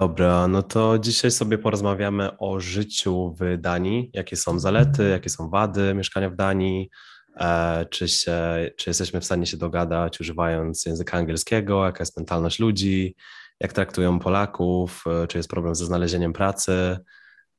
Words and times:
Dobra, 0.00 0.48
no 0.48 0.62
to 0.62 0.98
dzisiaj 0.98 1.30
sobie 1.30 1.58
porozmawiamy 1.58 2.38
o 2.38 2.60
życiu 2.60 3.34
w 3.40 3.58
Danii. 3.58 4.10
Jakie 4.12 4.36
są 4.36 4.58
zalety, 4.58 5.08
jakie 5.08 5.30
są 5.30 5.48
wady 5.48 5.94
mieszkania 5.94 6.30
w 6.30 6.36
Danii, 6.36 6.90
e, 7.36 7.86
czy, 7.90 8.08
się, 8.08 8.40
czy 8.76 8.90
jesteśmy 8.90 9.20
w 9.20 9.24
stanie 9.24 9.46
się 9.46 9.56
dogadać 9.56 10.20
używając 10.20 10.86
języka 10.86 11.18
angielskiego, 11.18 11.84
jaka 11.84 12.02
jest 12.02 12.16
mentalność 12.16 12.58
ludzi, 12.58 13.14
jak 13.60 13.72
traktują 13.72 14.18
Polaków, 14.18 15.04
e, 15.06 15.26
czy 15.26 15.38
jest 15.38 15.50
problem 15.50 15.74
ze 15.74 15.84
znalezieniem 15.84 16.32
pracy, 16.32 16.98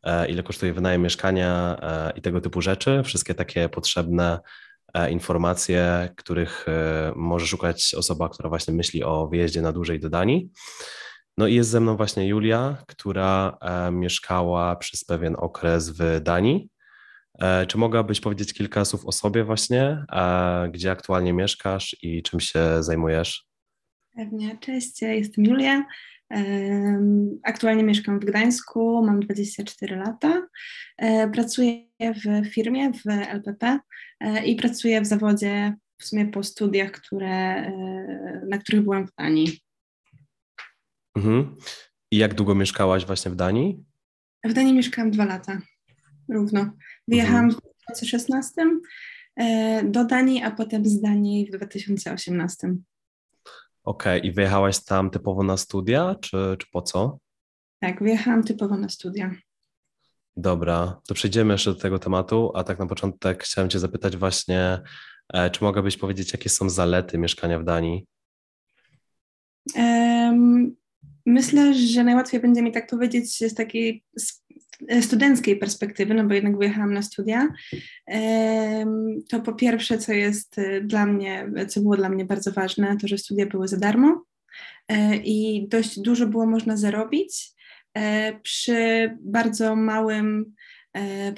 e, 0.03 0.27
ile 0.27 0.43
kosztuje 0.43 0.73
wynajem 0.73 1.01
mieszkania? 1.01 1.79
I 2.15 2.21
tego 2.21 2.41
typu 2.41 2.61
rzeczy. 2.61 3.01
Wszystkie 3.03 3.33
takie 3.33 3.69
potrzebne 3.69 4.39
informacje, 5.09 6.09
których 6.17 6.65
może 7.15 7.47
szukać 7.47 7.95
osoba, 7.97 8.29
która 8.29 8.49
właśnie 8.49 8.73
myśli 8.73 9.03
o 9.03 9.27
wyjeździe 9.27 9.61
na 9.61 9.71
dłużej 9.71 9.99
do 9.99 10.09
Danii. 10.09 10.49
No 11.37 11.47
i 11.47 11.55
jest 11.55 11.69
ze 11.69 11.79
mną 11.79 11.97
właśnie 11.97 12.27
Julia, 12.27 12.77
która 12.87 13.57
e, 13.61 13.91
mieszkała 13.91 14.75
przez 14.75 15.05
pewien 15.05 15.35
okres 15.37 15.89
w 15.89 16.21
Danii. 16.21 16.69
E, 17.39 17.65
czy 17.65 17.77
mogłabyś 17.77 18.21
powiedzieć 18.21 18.53
kilka 18.53 18.85
słów 18.85 19.05
o 19.05 19.11
sobie 19.11 19.43
właśnie, 19.43 20.05
e, 20.11 20.69
gdzie 20.71 20.91
aktualnie 20.91 21.33
mieszkasz 21.33 21.95
i 22.03 22.23
czym 22.23 22.39
się 22.39 22.83
zajmujesz? 22.83 23.47
Pewnie. 24.15 24.57
Cześć, 24.59 25.01
jestem 25.01 25.45
Julia. 25.45 25.85
Aktualnie 27.43 27.83
mieszkam 27.83 28.19
w 28.19 28.25
Gdańsku, 28.25 29.05
mam 29.05 29.19
24 29.19 29.95
lata. 29.95 30.47
Pracuję 31.33 31.83
w 32.01 32.49
firmie 32.49 32.91
w 32.91 33.07
LPP 33.07 33.79
i 34.45 34.55
pracuję 34.55 35.01
w 35.01 35.05
zawodzie 35.05 35.73
w 35.97 36.05
sumie 36.05 36.25
po 36.25 36.43
studiach, 36.43 36.91
które, 36.91 37.71
na 38.49 38.57
których 38.57 38.81
byłam 38.81 39.07
w 39.07 39.15
Danii. 39.17 39.66
Mhm. 41.17 41.55
I 42.11 42.17
jak 42.17 42.33
długo 42.33 42.55
mieszkałaś 42.55 43.05
właśnie 43.05 43.31
w 43.31 43.35
Danii? 43.35 43.83
W 44.45 44.53
Danii 44.53 44.73
mieszkałam 44.73 45.11
dwa 45.11 45.25
lata, 45.25 45.61
równo. 46.29 46.71
Wyjechałam 47.07 47.51
w 47.51 47.55
2016 47.55 48.53
e, 49.35 49.83
do 49.83 50.05
Danii, 50.05 50.43
a 50.43 50.51
potem 50.51 50.85
z 50.85 51.01
Danii 51.01 51.45
w 51.45 51.57
2018. 51.57 52.75
Okej, 53.83 54.25
i 54.25 54.31
wyjechałaś 54.31 54.83
tam 54.83 55.09
typowo 55.09 55.43
na 55.43 55.57
studia, 55.57 56.15
czy, 56.21 56.55
czy 56.59 56.67
po 56.71 56.81
co? 56.81 57.19
Tak, 57.79 58.03
wyjechałam 58.03 58.43
typowo 58.43 58.77
na 58.77 58.89
studia. 58.89 59.35
Dobra, 60.35 61.01
to 61.07 61.13
przejdziemy 61.13 61.53
jeszcze 61.53 61.73
do 61.73 61.79
tego 61.79 61.99
tematu, 61.99 62.51
a 62.55 62.63
tak 62.63 62.79
na 62.79 62.85
początek 62.85 63.43
chciałem 63.43 63.69
Cię 63.69 63.79
zapytać 63.79 64.17
właśnie, 64.17 64.81
e, 65.33 65.49
czy 65.49 65.63
mogłabyś 65.63 65.97
powiedzieć, 65.97 66.33
jakie 66.33 66.49
są 66.49 66.69
zalety 66.69 67.17
mieszkania 67.17 67.59
w 67.59 67.63
Danii? 67.63 68.05
Myślę, 71.27 71.73
że 71.73 72.03
najłatwiej 72.03 72.41
będzie 72.41 72.61
mi 72.61 72.71
tak 72.71 72.87
powiedzieć 72.89 73.37
z 73.51 73.53
takiej 73.53 74.03
s- 74.17 74.43
studenckiej 75.01 75.57
perspektywy, 75.57 76.13
no 76.13 76.23
bo 76.23 76.33
jednak 76.33 76.57
wyjechałam 76.57 76.93
na 76.93 77.01
studia. 77.01 77.47
To 79.29 79.39
po 79.39 79.53
pierwsze, 79.53 79.97
co 79.97 80.13
jest 80.13 80.57
y, 80.57 80.81
dla 80.81 81.05
mnie, 81.05 81.51
co 81.67 81.81
było 81.81 81.97
dla 81.97 82.09
mnie 82.09 82.25
bardzo 82.25 82.51
ważne, 82.51 82.97
to 83.01 83.07
że 83.07 83.17
studia 83.17 83.45
były 83.45 83.67
za 83.67 83.77
darmo 83.77 84.23
e, 84.87 85.15
i 85.15 85.67
dość 85.67 85.99
dużo 85.99 86.27
było 86.27 86.45
można 86.45 86.77
zarobić 86.77 87.51
e, 87.93 88.39
przy 88.39 89.09
bardzo 89.21 89.75
małym, 89.75 90.53
e, 90.55 90.56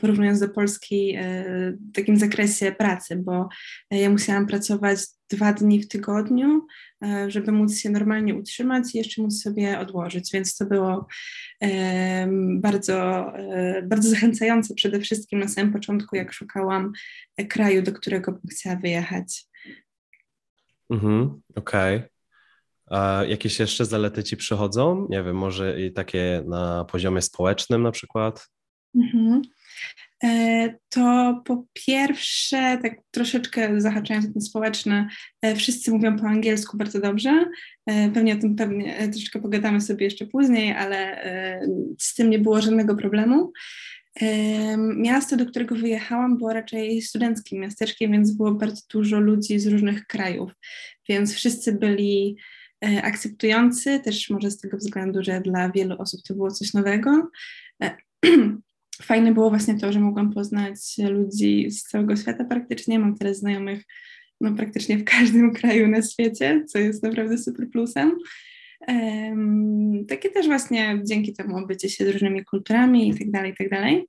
porównując 0.02 0.40
do 0.40 0.50
Polski, 0.50 1.16
e, 1.18 1.78
takim 1.94 2.18
zakresie 2.18 2.72
pracy, 2.72 3.16
bo 3.16 3.50
e, 3.92 3.98
ja 3.98 4.10
musiałam 4.10 4.48
pracować 4.48 5.00
dwa 5.30 5.54
dni 5.54 5.82
w 5.82 5.88
tygodniu, 5.88 6.68
e, 7.04 7.32
żeby 7.32 7.52
móc 7.52 7.78
się 7.78 7.90
normalnie 7.90 8.36
utrzymać 8.36 8.96
i 8.96 8.98
jeszcze 8.98 9.22
móc 9.22 9.42
sobie 9.42 9.80
odłożyć, 9.80 10.32
więc 10.34 10.58
to 10.58 10.66
było 10.66 11.08
bardzo, 12.56 13.28
e, 13.38 13.82
bardzo 13.82 14.10
zachęcające 14.16 14.76
przede 14.76 15.00
wszystkim 15.00 15.40
na 15.40 15.48
samym 15.48 15.74
początku, 15.74 16.16
jak 16.16 16.34
szukałam 16.34 16.92
e, 17.38 17.46
kraju, 17.46 17.82
do 17.82 17.92
którego 17.92 18.32
bym 18.32 18.42
chciała 18.52 18.76
wyjechać. 18.76 19.46
Mhm, 20.90 21.42
okej. 21.56 22.02
A 22.90 23.24
jakieś 23.28 23.60
jeszcze 23.60 23.86
zalety 23.86 24.24
Ci 24.24 24.38
przychodzą? 24.38 25.08
Nie 25.10 25.24
wiem, 25.24 25.36
może 25.36 25.82
i 25.82 25.94
takie 25.94 26.44
na 26.48 26.86
poziomie 26.86 27.22
społecznym 27.22 27.84
na 27.84 27.92
przykład? 27.92 28.50
Mhm. 28.96 29.42
E, 30.24 30.76
To 30.90 31.42
po 31.46 31.66
pierwsze, 31.74 32.78
tak 32.82 32.94
troszeczkę 33.12 33.82
zahaczając 33.82 34.26
o 34.26 34.34
ten 34.34 34.42
społeczny, 34.42 35.08
e, 35.42 35.56
wszyscy 35.56 35.92
mówią 35.92 36.18
po 36.18 36.26
angielsku 36.28 36.78
bardzo 36.78 37.00
dobrze. 37.00 37.46
E, 37.86 38.10
Pewnie 38.10 38.34
o 38.34 38.40
tym 38.40 38.56
pewnie 38.56 39.10
troszeczkę 39.12 39.42
pogadamy 39.42 39.82
sobie 39.82 40.06
jeszcze 40.06 40.26
później, 40.26 40.72
ale 40.72 41.22
z 42.00 42.16
tym 42.16 42.30
nie 42.30 42.40
było 42.40 42.62
żadnego 42.62 42.96
problemu. 42.96 43.52
Miasto, 44.96 45.38
do 45.38 45.46
którego 45.46 45.76
wyjechałam, 45.76 46.38
było 46.38 46.54
raczej 46.54 47.02
studenckim 47.02 47.62
miasteczkiem, 47.62 48.12
więc 48.12 48.32
było 48.32 48.52
bardzo 48.52 48.82
dużo 48.94 49.20
ludzi 49.20 49.60
z 49.60 49.68
różnych 49.68 50.08
krajów, 50.08 50.52
więc 51.10 51.34
wszyscy 51.34 51.74
byli 51.74 52.38
akceptujący, 53.04 54.00
też 54.00 54.30
może 54.30 54.52
z 54.52 54.58
tego 54.58 54.78
względu, 54.78 55.24
że 55.24 55.42
dla 55.42 55.70
wielu 55.70 55.96
osób 55.98 56.22
to 56.28 56.34
było 56.34 56.52
coś 56.52 56.74
nowego. 56.74 57.30
Fajne 59.02 59.34
było 59.34 59.50
właśnie 59.50 59.78
to, 59.78 59.92
że 59.92 60.00
mogłam 60.00 60.34
poznać 60.34 60.80
ludzi 61.10 61.72
z 61.72 61.84
całego 61.84 62.16
świata 62.16 62.46
praktycznie. 62.46 63.00
Mam 63.00 63.18
teraz 63.18 63.38
znajomych 63.38 63.84
no, 64.42 64.56
praktycznie 64.56 64.98
w 64.98 65.04
każdym 65.04 65.54
kraju 65.60 65.88
na 65.88 66.02
świecie, 66.02 66.64
co 66.68 66.80
jest 66.80 67.04
naprawdę 67.04 67.38
super 67.38 67.70
plusem. 67.70 68.12
Em, 68.88 70.06
takie 70.08 70.30
też 70.30 70.48
właśnie 70.48 71.02
dzięki 71.04 71.34
temu 71.34 71.58
obycie 71.58 71.90
się 71.90 72.06
z 72.06 72.10
różnymi 72.10 72.46
kulturami 72.46 73.10
i 73.10 73.18
tak 73.18 73.32
dalej, 73.32 73.52
i 73.52 73.56
tak 73.56 73.70
dalej. 73.70 74.08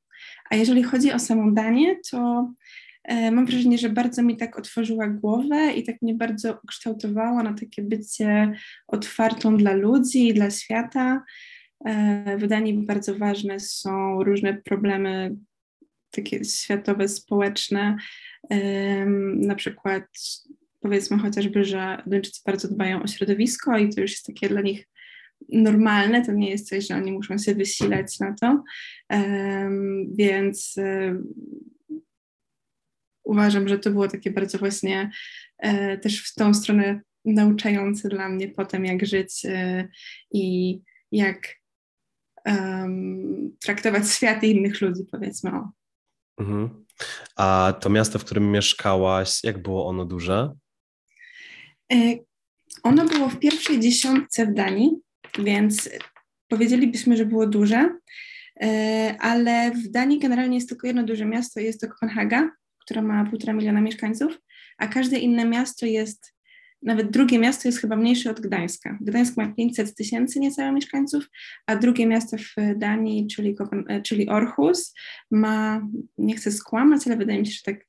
A 0.50 0.56
jeżeli 0.56 0.82
chodzi 0.82 1.12
o 1.12 1.18
samą 1.18 1.54
Danię, 1.54 1.96
to 2.10 2.50
e, 3.04 3.30
mam 3.30 3.46
wrażenie, 3.46 3.78
że 3.78 3.88
bardzo 3.88 4.22
mi 4.22 4.36
tak 4.36 4.58
otworzyła 4.58 5.08
głowę 5.08 5.72
i 5.72 5.84
tak 5.84 6.02
mnie 6.02 6.14
bardzo 6.14 6.60
ukształtowała 6.64 7.42
na 7.42 7.54
takie 7.54 7.82
bycie 7.82 8.52
otwartą 8.88 9.56
dla 9.56 9.72
ludzi 9.72 10.28
i 10.28 10.34
dla 10.34 10.50
świata. 10.50 11.22
E, 11.84 12.38
W 12.38 12.48
bardzo 12.86 13.18
ważne 13.18 13.60
są 13.60 14.24
różne 14.24 14.54
problemy 14.54 15.36
takie 16.10 16.44
światowe, 16.44 17.08
społeczne, 17.08 17.96
na 19.36 19.54
przykład 19.54 20.04
powiedzmy 20.80 21.18
chociażby, 21.18 21.64
że 21.64 22.02
Duńczycy 22.06 22.40
bardzo 22.46 22.68
dbają 22.68 23.02
o 23.02 23.06
środowisko 23.06 23.78
i 23.78 23.94
to 23.94 24.00
już 24.00 24.10
jest 24.10 24.26
takie 24.26 24.48
dla 24.48 24.60
nich 24.60 24.88
normalne, 25.52 26.24
to 26.24 26.32
nie 26.32 26.50
jest 26.50 26.68
coś, 26.68 26.86
że 26.86 26.96
oni 26.96 27.12
muszą 27.12 27.38
się 27.38 27.54
wysilać 27.54 28.20
na 28.20 28.34
to, 28.40 28.62
więc 30.14 30.74
e, 30.78 31.22
uważam, 33.24 33.68
że 33.68 33.78
to 33.78 33.90
było 33.90 34.08
takie 34.08 34.30
bardzo 34.30 34.58
właśnie 34.58 35.10
e, 35.58 35.98
też 35.98 36.30
w 36.30 36.34
tą 36.34 36.54
stronę 36.54 37.00
nauczające 37.24 38.08
dla 38.08 38.28
mnie 38.28 38.48
potem, 38.48 38.84
jak 38.84 39.06
żyć 39.06 39.42
i 40.32 40.78
jak 41.12 41.59
em, 42.44 43.56
traktować 43.60 44.10
świat 44.10 44.42
i 44.42 44.50
innych 44.50 44.80
ludzi, 44.80 45.02
powiedzmy. 45.12 45.50
O. 45.50 45.70
Mhm. 46.38 46.84
A 47.36 47.74
to 47.80 47.90
miasto, 47.90 48.18
w 48.18 48.24
którym 48.24 48.50
mieszkałaś, 48.50 49.44
jak 49.44 49.62
było 49.62 49.86
ono 49.86 50.04
duże? 50.04 50.54
E, 51.92 51.96
Ono 52.82 53.04
było 53.04 53.28
w 53.28 53.38
pierwszej 53.38 53.80
dziesiątce 53.80 54.46
w 54.46 54.54
Danii, 54.54 54.90
więc 55.38 55.88
powiedzielibyśmy, 56.48 57.16
że 57.16 57.26
było 57.26 57.46
duże, 57.46 57.98
e, 58.62 59.16
ale 59.20 59.70
w 59.70 59.90
Danii 59.90 60.18
generalnie 60.18 60.56
jest 60.56 60.68
tylko 60.68 60.86
jedno 60.86 61.02
duże 61.02 61.26
miasto 61.26 61.60
jest 61.60 61.80
to 61.80 61.88
Kopenhaga, 61.88 62.50
która 62.80 63.02
ma 63.02 63.24
półtora 63.24 63.52
miliona 63.52 63.80
mieszkańców, 63.80 64.38
a 64.78 64.88
każde 64.88 65.18
inne 65.18 65.44
miasto 65.44 65.86
jest, 65.86 66.34
nawet 66.82 67.10
drugie 67.10 67.38
miasto 67.38 67.68
jest 67.68 67.78
chyba 67.80 67.96
mniejsze 67.96 68.30
od 68.30 68.40
Gdańska. 68.40 68.98
Gdańsk 69.00 69.36
ma 69.36 69.48
500 69.48 69.94
tysięcy 69.94 70.40
niecałe 70.40 70.72
mieszkańców, 70.72 71.24
a 71.66 71.76
drugie 71.76 72.06
miasto 72.06 72.36
w 72.38 72.78
Danii, 72.78 73.26
czyli, 73.26 73.56
e, 73.88 74.02
czyli 74.02 74.28
Orhus, 74.28 74.94
ma, 75.30 75.86
nie 76.18 76.36
chcę 76.36 76.52
skłamać, 76.52 77.06
ale 77.06 77.16
wydaje 77.16 77.40
mi 77.40 77.46
się, 77.46 77.52
że 77.52 77.72
tak 77.72 77.86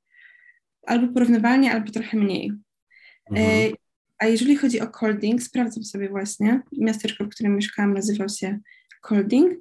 albo 0.88 1.14
porównywalnie, 1.14 1.72
albo 1.74 1.92
trochę 1.92 2.18
mniej. 2.18 2.52
Mhm. 3.32 3.72
E, 3.72 3.76
A 4.18 4.26
jeżeli 4.26 4.56
chodzi 4.56 4.80
o 4.82 4.88
Kolding, 4.88 5.44
sprawdzam 5.44 5.84
sobie 5.84 6.10
właśnie. 6.10 6.62
Miasteczko, 6.78 7.24
w 7.24 7.30
którym 7.30 7.56
mieszkałam, 7.56 7.94
nazywał 7.94 8.30
się 8.30 8.60
Kolding. 9.02 9.54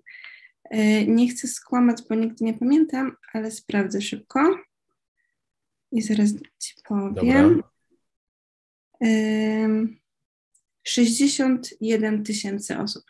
E, 0.70 1.06
Nie 1.06 1.28
chcę 1.28 1.48
skłamać, 1.48 2.02
bo 2.08 2.14
nigdy 2.14 2.44
nie 2.44 2.54
pamiętam, 2.54 3.16
ale 3.32 3.50
sprawdzę 3.50 4.00
szybko. 4.00 4.58
I 5.92 6.02
zaraz 6.02 6.30
Ci 6.58 6.74
powiem. 6.88 7.14
Dobra. 7.14 7.70
Em, 9.00 10.00
61 10.86 12.24
tysięcy 12.24 12.78
osób. 12.78 13.04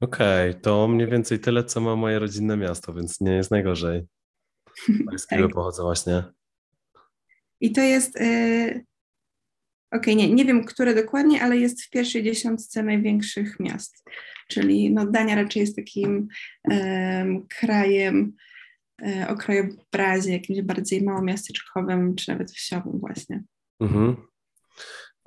Okej, 0.00 0.54
to 0.60 0.88
mniej 0.88 1.08
więcej 1.08 1.38
tyle, 1.38 1.64
co 1.64 1.80
ma 1.80 1.96
moje 1.96 2.18
rodzinne 2.18 2.56
miasto, 2.56 2.94
więc 2.94 3.20
nie 3.20 3.32
jest 3.32 3.50
najgorzej. 3.50 4.06
Z 5.16 5.26
Tak. 5.26 5.52
pochodzę 5.54 5.82
właśnie. 5.82 6.24
I 7.60 7.72
to 7.72 7.80
jest, 7.80 8.16
e, 8.20 8.80
okay, 9.90 10.14
nie, 10.14 10.34
nie 10.34 10.44
wiem, 10.44 10.64
które 10.64 10.94
dokładnie, 10.94 11.42
ale 11.42 11.56
jest 11.56 11.82
w 11.82 11.90
pierwszej 11.90 12.22
dziesiątce 12.22 12.82
największych 12.82 13.60
miast. 13.60 14.04
Czyli 14.48 14.92
no, 14.92 15.06
Dania 15.06 15.34
raczej 15.34 15.60
jest 15.60 15.76
takim 15.76 16.28
um, 16.64 17.46
krajem 17.46 18.36
e, 19.02 19.28
o 19.28 19.36
krajobrazie, 19.36 20.32
jakimś 20.32 20.62
bardziej 20.62 21.02
małomiasteczkowym, 21.02 22.14
czy 22.14 22.30
nawet 22.30 22.50
wsiowym 22.50 22.98
właśnie. 22.98 23.42
Mhm. 23.80 24.29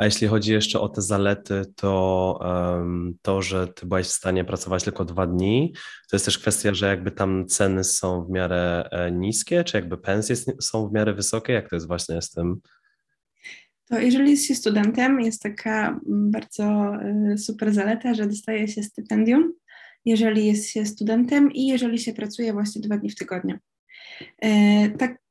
Jeśli 0.06 0.28
chodzi 0.28 0.52
jeszcze 0.52 0.80
o 0.80 0.90
te 0.90 1.02
zalety, 1.02 1.62
to 1.76 2.40
um, 2.42 3.18
to, 3.22 3.42
że 3.42 3.68
ty 3.68 3.86
byłaś 3.86 4.06
w 4.06 4.12
stanie 4.12 4.46
pracować 4.46 4.84
tylko 4.84 5.06
dwa 5.06 5.28
dni, 5.28 5.74
to 6.10 6.16
jest 6.16 6.26
też 6.26 6.38
kwestia, 6.38 6.74
że 6.74 6.88
jakby 6.88 7.12
tam 7.12 7.46
ceny 7.48 7.84
są 7.84 8.26
w 8.26 8.30
miarę 8.30 8.90
e, 8.92 9.12
niskie, 9.12 9.64
czy 9.64 9.78
jakby 9.78 9.98
pensje 9.98 10.36
są 10.62 10.90
w 10.90 10.94
miarę 10.94 11.14
wysokie? 11.14 11.54
Jak 11.54 11.70
to 11.70 11.76
jest 11.76 11.88
właśnie 11.88 12.22
z 12.22 12.32
tym? 12.32 12.60
To 13.90 14.00
jeżeli 14.00 14.38
się 14.38 14.56
studentem, 14.56 15.22
jest 15.22 15.42
taka 15.42 16.00
bardzo 16.06 16.96
e, 16.96 17.38
super 17.38 17.74
zaleta, 17.74 18.14
że 18.14 18.28
dostaje 18.28 18.68
się 18.68 18.84
stypendium, 18.84 19.54
jeżeli 20.06 20.48
jest 20.48 20.70
się 20.70 20.86
studentem 20.86 21.52
i 21.52 21.68
jeżeli 21.68 22.00
się 22.00 22.14
pracuje 22.14 22.54
właśnie 22.54 22.82
dwa 22.82 22.98
dni 22.98 23.10
w 23.10 23.16
tygodniu. 23.16 23.58
E, 24.42 24.90
tak 24.90 25.23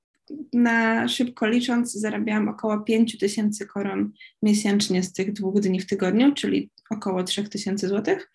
na 0.52 1.08
szybko 1.08 1.48
licząc, 1.48 1.92
zarabiałam 1.92 2.48
około 2.48 2.80
5 2.80 3.18
tysięcy 3.18 3.66
koron 3.66 4.12
miesięcznie 4.42 5.02
z 5.02 5.12
tych 5.12 5.32
dwóch 5.32 5.60
dni 5.60 5.80
w 5.80 5.86
tygodniu, 5.86 6.34
czyli 6.34 6.70
około 6.90 7.22
3 7.22 7.48
tysięcy 7.48 7.88
złotych. 7.88 8.30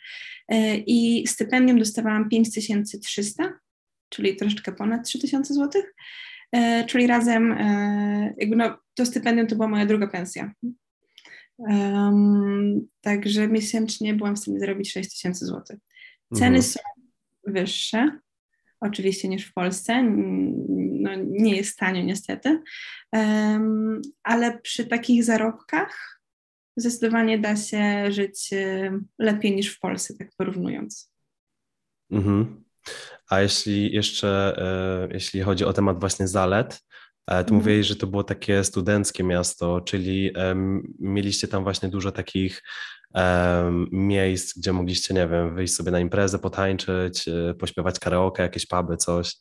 E, 0.47 0.77
I 0.77 1.27
stypendium 1.27 1.79
dostawałam 1.79 2.29
5300, 2.29 3.53
czyli 4.09 4.35
troszeczkę 4.35 4.71
ponad 4.71 5.05
3000 5.05 5.53
złotych. 5.53 5.95
E, 6.51 6.85
czyli 6.85 7.07
razem, 7.07 7.51
e, 7.51 8.33
jakby 8.37 8.55
no, 8.55 8.77
to 8.93 9.05
stypendium 9.05 9.47
to 9.47 9.55
była 9.55 9.67
moja 9.67 9.85
druga 9.85 10.07
pensja. 10.07 10.51
Um, 11.57 12.87
także 13.01 13.47
miesięcznie 13.47 14.13
byłam 14.13 14.35
w 14.35 14.39
stanie 14.39 14.59
zarobić 14.59 14.91
6 14.91 15.09
tysięcy 15.09 15.45
złotych. 15.45 15.79
Ceny 16.33 16.57
mhm. 16.57 16.63
są 16.63 16.79
wyższe, 17.47 18.19
oczywiście, 18.79 19.27
niż 19.27 19.45
w 19.45 19.53
Polsce 19.53 20.03
nie 21.25 21.55
jest 21.55 21.79
tanio 21.79 22.01
niestety, 22.03 22.61
ale 24.23 24.59
przy 24.61 24.85
takich 24.85 25.23
zarobkach 25.23 26.17
zdecydowanie 26.77 27.39
da 27.39 27.55
się 27.55 28.11
żyć 28.11 28.53
y, 28.53 28.91
lepiej 29.19 29.55
niż 29.55 29.75
w 29.75 29.79
Polsce, 29.79 30.13
tak 30.13 30.27
porównując. 30.37 31.11
Mhm. 32.11 32.63
A 33.29 33.41
jeśli 33.41 33.95
jeszcze, 33.95 34.57
e, 34.57 35.13
jeśli 35.13 35.41
chodzi 35.41 35.65
o 35.65 35.73
temat 35.73 35.99
właśnie 35.99 36.27
zalet, 36.27 36.73
e, 37.27 37.31
to 37.31 37.39
mhm. 37.39 37.55
mówiłeś, 37.55 37.87
że 37.87 37.95
to 37.95 38.07
było 38.07 38.23
takie 38.23 38.63
studenckie 38.63 39.23
miasto, 39.23 39.81
czyli 39.81 40.31
mieliście 40.99 41.47
tam 41.47 41.63
właśnie 41.63 41.89
dużo 41.89 42.11
takich 42.11 42.63
miejsc, 43.91 44.57
gdzie 44.57 44.73
mogliście, 44.73 45.13
nie 45.13 45.27
wiem, 45.27 45.55
wyjść 45.55 45.75
sobie 45.75 45.91
na 45.91 45.99
imprezę, 45.99 46.39
potańczyć, 46.39 47.27
e, 47.27 47.53
pośpiewać 47.53 47.99
karaoke, 47.99 48.43
jakieś 48.43 48.65
puby, 48.65 48.97
coś. 48.97 49.35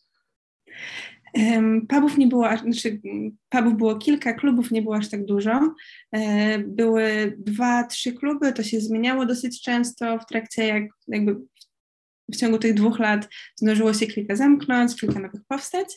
Pubów 1.89 2.19
nie 2.19 2.27
było, 2.27 2.49
znaczy 2.57 3.01
pubów 3.49 3.77
było 3.77 3.97
kilka, 3.97 4.33
klubów 4.33 4.71
nie 4.71 4.83
było 4.83 4.97
aż 4.97 5.09
tak 5.09 5.25
dużo. 5.25 5.75
E, 6.13 6.59
były 6.59 7.35
dwa, 7.39 7.85
trzy 7.85 8.13
kluby, 8.13 8.53
to 8.53 8.63
się 8.63 8.81
zmieniało 8.81 9.27
dosyć 9.27 9.63
często 9.63 10.19
w 10.19 10.27
trakcie, 10.27 10.67
jak, 10.67 10.85
jakby 11.09 11.37
w 12.33 12.37
ciągu 12.37 12.59
tych 12.59 12.75
dwóch 12.75 12.99
lat 12.99 13.29
zdążyło 13.57 13.95
się 13.95 14.07
kilka 14.07 14.37
zamknąć, 14.37 15.01
kilka 15.01 15.21
nowych 15.21 15.41
powstać. 15.49 15.89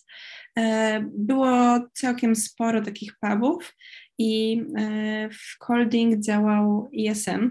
E, 0.58 1.00
było 1.14 1.80
całkiem 1.94 2.36
sporo 2.36 2.82
takich 2.82 3.14
pubów 3.22 3.76
i 4.18 4.64
e, 4.78 5.30
w 5.30 5.58
Colding 5.58 6.20
działał 6.20 6.90
ISN, 6.92 7.50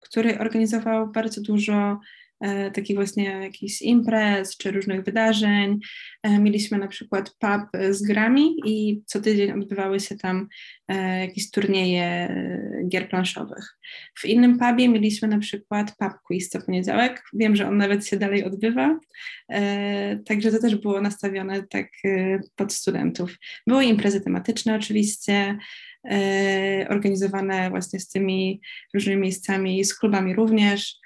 który 0.00 0.38
organizował 0.38 1.12
bardzo 1.12 1.40
dużo 1.40 2.00
takich 2.74 2.96
właśnie 2.96 3.24
jakichś 3.24 3.82
imprez 3.82 4.56
czy 4.56 4.70
różnych 4.70 5.04
wydarzeń. 5.04 5.78
E, 6.22 6.38
mieliśmy 6.38 6.78
na 6.78 6.88
przykład 6.88 7.30
pub 7.38 7.82
z 7.90 8.02
grami 8.02 8.56
i 8.64 9.02
co 9.06 9.20
tydzień 9.20 9.52
odbywały 9.52 10.00
się 10.00 10.16
tam 10.16 10.48
e, 10.88 11.20
jakieś 11.20 11.50
turnieje 11.50 12.36
gier 12.88 13.08
planszowych. 13.08 13.78
W 14.18 14.24
innym 14.24 14.58
pubie 14.58 14.88
mieliśmy 14.88 15.28
na 15.28 15.38
przykład 15.38 15.96
pub 15.98 16.12
quiz 16.26 16.48
co 16.48 16.62
poniedziałek. 16.62 17.22
Wiem, 17.32 17.56
że 17.56 17.68
on 17.68 17.76
nawet 17.76 18.06
się 18.06 18.16
dalej 18.16 18.44
odbywa, 18.44 18.98
także 20.26 20.52
to 20.52 20.58
też 20.58 20.76
było 20.76 21.00
nastawione 21.00 21.62
tak 21.62 21.88
pod 22.56 22.72
studentów. 22.72 23.36
Były 23.66 23.84
imprezy 23.84 24.20
tematyczne 24.20 24.76
oczywiście, 24.76 25.58
organizowane 26.88 27.70
właśnie 27.70 28.00
z 28.00 28.08
tymi 28.08 28.60
różnymi 28.94 29.22
miejscami, 29.22 29.84
z 29.84 29.98
klubami 29.98 30.34
również. 30.34 31.00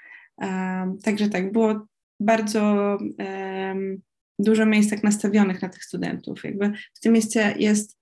Także 1.03 1.29
tak, 1.29 1.53
było 1.53 1.87
bardzo 2.21 2.99
dużo 4.41 4.67
miejsc 4.67 4.91
tak 4.91 5.03
nastawionych 5.03 5.62
na 5.62 5.69
tych 5.69 5.85
studentów. 5.85 6.44
Jakby 6.44 6.73
w 6.94 7.00
tym 7.00 7.12
mieście 7.12 7.55
jest 7.59 7.99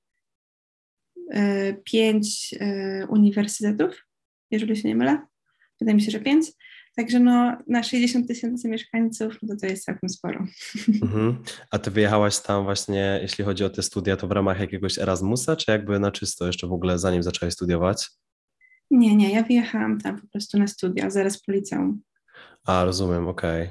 e, 1.33 1.75
pięć 1.75 2.55
e, 2.61 3.07
uniwersytetów, 3.07 4.07
jeżeli 4.51 4.77
się 4.77 4.89
nie 4.89 4.97
mylę. 4.97 5.19
Wydaje 5.81 5.95
mi 5.95 6.03
się, 6.03 6.11
że 6.11 6.21
pięć. 6.21 6.47
Także 6.97 7.21
no, 7.21 7.59
na 7.67 7.83
60 7.83 8.29
tysięcy 8.29 8.69
mieszkańców 8.69 9.39
no 9.43 9.49
to 9.49 9.61
to 9.61 9.67
jest 9.67 9.85
całkiem 9.85 10.09
sporo. 10.09 10.47
Mhm. 11.03 11.43
A 11.71 11.79
ty 11.79 11.91
wyjechałaś 11.91 12.39
tam 12.39 12.65
właśnie, 12.65 13.19
jeśli 13.23 13.45
chodzi 13.45 13.65
o 13.65 13.71
te 13.71 13.83
studia, 13.83 14.17
to 14.17 14.29
w 14.29 14.33
ramach 14.33 14.61
jakiegoś 14.61 14.99
Erasmusa, 14.99 15.57
czy 15.57 15.71
jakby 15.71 15.99
na 15.99 16.11
czysto 16.11 16.47
jeszcze 16.47 16.67
w 16.67 16.73
ogóle 16.73 16.99
zanim 16.99 17.23
zaczęłaś 17.23 17.55
studiować? 17.55 18.11
Nie, 18.91 19.17
nie, 19.17 19.33
ja 19.33 19.43
wyjechałam 19.43 20.01
tam 20.01 20.21
po 20.21 20.27
prostu 20.29 20.59
na 20.59 20.67
studia, 20.67 21.11
zaraz 21.11 21.43
po 21.43 21.53
liceum. 21.53 22.03
A, 22.69 22.85
rozumiem, 22.85 23.29
okej. 23.29 23.63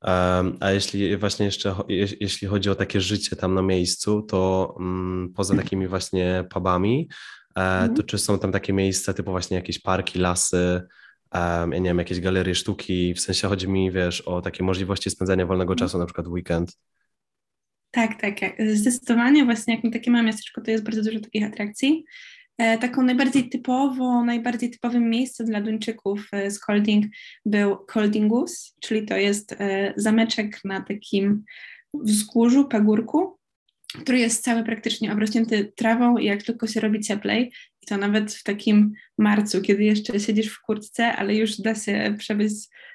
Okay. 0.00 0.38
Um, 0.38 0.56
a 0.60 0.70
jeśli 0.70 1.16
właśnie 1.16 1.46
jeszcze, 1.46 1.74
jeśli 2.20 2.48
chodzi 2.48 2.70
o 2.70 2.74
takie 2.74 3.00
życie 3.00 3.36
tam 3.36 3.54
na 3.54 3.62
miejscu, 3.62 4.22
to 4.22 4.72
um, 4.76 5.32
poza 5.36 5.56
takimi 5.56 5.88
właśnie 5.88 6.44
pubami, 6.50 7.08
e, 7.56 7.60
mm. 7.60 7.94
to 7.94 8.02
czy 8.02 8.18
są 8.18 8.38
tam 8.38 8.52
takie 8.52 8.72
miejsca 8.72 9.14
typu 9.14 9.30
właśnie 9.30 9.56
jakieś 9.56 9.78
parki, 9.78 10.18
lasy, 10.18 10.82
um, 11.34 11.72
ja 11.72 11.78
nie 11.78 11.90
wiem, 11.90 11.98
jakieś 11.98 12.20
galerie 12.20 12.54
sztuki, 12.54 13.14
w 13.14 13.20
sensie 13.20 13.48
chodzi 13.48 13.68
mi, 13.68 13.90
wiesz, 13.90 14.20
o 14.20 14.42
takie 14.42 14.64
możliwości 14.64 15.10
spędzania 15.10 15.46
wolnego 15.46 15.72
mm. 15.72 15.78
czasu, 15.78 15.98
na 15.98 16.06
przykład 16.06 16.26
weekend. 16.26 16.78
Tak, 17.90 18.20
tak, 18.20 18.36
zdecydowanie 18.74 19.44
właśnie 19.44 19.74
jak 19.74 19.92
takie 19.92 20.10
małe 20.10 20.24
miasteczko, 20.24 20.60
to 20.60 20.70
jest 20.70 20.84
bardzo 20.84 21.02
dużo 21.02 21.20
takich 21.20 21.44
atrakcji. 21.44 22.04
E, 22.60 22.78
taką 22.78 23.02
najbardziej 23.02 23.48
typową, 23.48 24.24
najbardziej 24.24 24.70
typowym 24.70 25.10
miejscem 25.10 25.46
dla 25.46 25.60
Duńczyków 25.60 26.28
e, 26.32 26.50
z 26.50 26.58
Colding 26.58 27.06
był 27.46 27.76
Coldingus, 27.76 28.76
czyli 28.80 29.06
to 29.06 29.16
jest 29.16 29.52
e, 29.52 29.94
zameczek 29.96 30.60
na 30.64 30.80
takim 30.80 31.44
wzgórzu, 31.94 32.68
pagórku, 32.68 33.38
który 34.00 34.18
jest 34.18 34.44
cały 34.44 34.64
praktycznie 34.64 35.12
obrośnięty 35.12 35.72
trawą 35.76 36.18
i 36.18 36.24
jak 36.24 36.42
tylko 36.42 36.66
się 36.66 36.80
robi 36.80 37.00
cieplej, 37.00 37.52
i 37.82 37.86
to 37.86 37.96
nawet 37.96 38.34
w 38.34 38.42
takim 38.42 38.92
marcu, 39.18 39.62
kiedy 39.62 39.84
jeszcze 39.84 40.20
siedzisz 40.20 40.48
w 40.48 40.60
kurtce, 40.60 41.12
ale 41.12 41.34
już 41.34 41.60
da 41.60 41.74
się 41.74 42.14
przebyć 42.18 42.52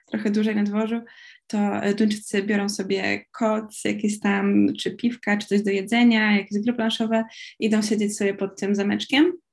trochę 0.08 0.32
dłużej 0.32 0.56
na 0.56 0.64
dworzu, 0.64 1.02
to 1.48 1.58
Duńczycy 1.98 2.44
biorą 2.44 2.70
sobie 2.70 3.26
koc, 3.32 3.84
jakieś 3.86 4.20
tam, 4.20 4.68
czy 4.80 4.92
piwka, 4.92 5.38
czy 5.38 5.48
coś 5.48 5.62
do 5.62 5.72
jedzenia, 5.72 6.38
jakieś 6.38 6.62
gry 6.62 6.74
planszowe, 6.74 7.24
idą 7.60 7.82
siedzieć 7.82 8.18
sobie 8.18 8.34
pod 8.34 8.60
tym 8.60 8.76
zameczkiem 8.76 9.45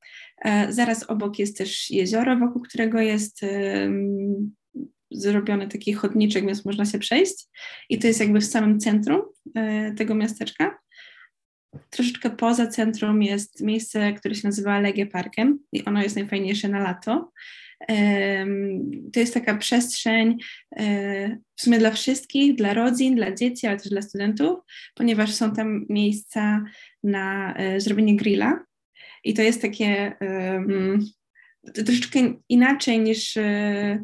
zaraz 0.69 1.03
obok 1.11 1.39
jest 1.39 1.59
też 1.59 1.91
jezioro, 1.91 2.39
wokół 2.39 2.63
którego 2.63 3.01
jest 3.01 3.41
zrobiony 5.15 5.69
taki 5.69 5.93
chodniczek, 5.93 6.47
więc 6.47 6.65
można 6.65 6.85
się 6.85 6.99
przejść. 6.99 7.47
I 7.89 7.99
to 7.99 8.07
jest 8.07 8.21
jakby 8.21 8.41
w 8.41 8.45
samym 8.45 8.81
centrum 8.81 9.23
e, 9.55 9.93
tego 9.93 10.15
miasteczka. 10.15 10.79
Troszeczkę 11.91 12.31
poza 12.31 12.67
centrum 12.67 13.23
jest 13.23 13.61
miejsce, 13.61 14.13
które 14.13 14.35
się 14.35 14.49
nazywa 14.49 14.81
Legie 14.81 15.07
Parkiem 15.07 15.59
i 15.73 15.85
ono 15.85 16.03
jest 16.03 16.17
najfajniejsze 16.17 16.69
na 16.69 16.79
lato. 16.79 17.33
To 19.13 19.21
jest 19.21 19.35
taka 19.35 19.57
przestrzeń 19.57 20.39
e, 20.77 21.37
w 21.57 21.63
sumie 21.63 21.79
dla 21.79 21.91
wszystkich, 21.91 22.55
dla 22.55 22.75
rodzin, 22.75 23.17
dla 23.17 23.35
dzieci, 23.35 23.67
ale 23.67 23.77
też 23.77 23.89
dla 23.89 24.03
studentów, 24.03 24.59
ponieważ 24.95 25.35
są 25.35 25.53
tam 25.53 25.87
miejsca 25.89 26.65
na 27.03 27.55
zrobienie 27.79 28.17
grilla, 28.17 28.65
i 29.25 29.35
to 29.35 29.43
jest 29.43 29.63
takie 29.63 30.13
um, 30.21 31.05
troszeczkę 31.75 32.35
inaczej 32.49 33.01
niż 33.01 33.37
e, 33.37 34.03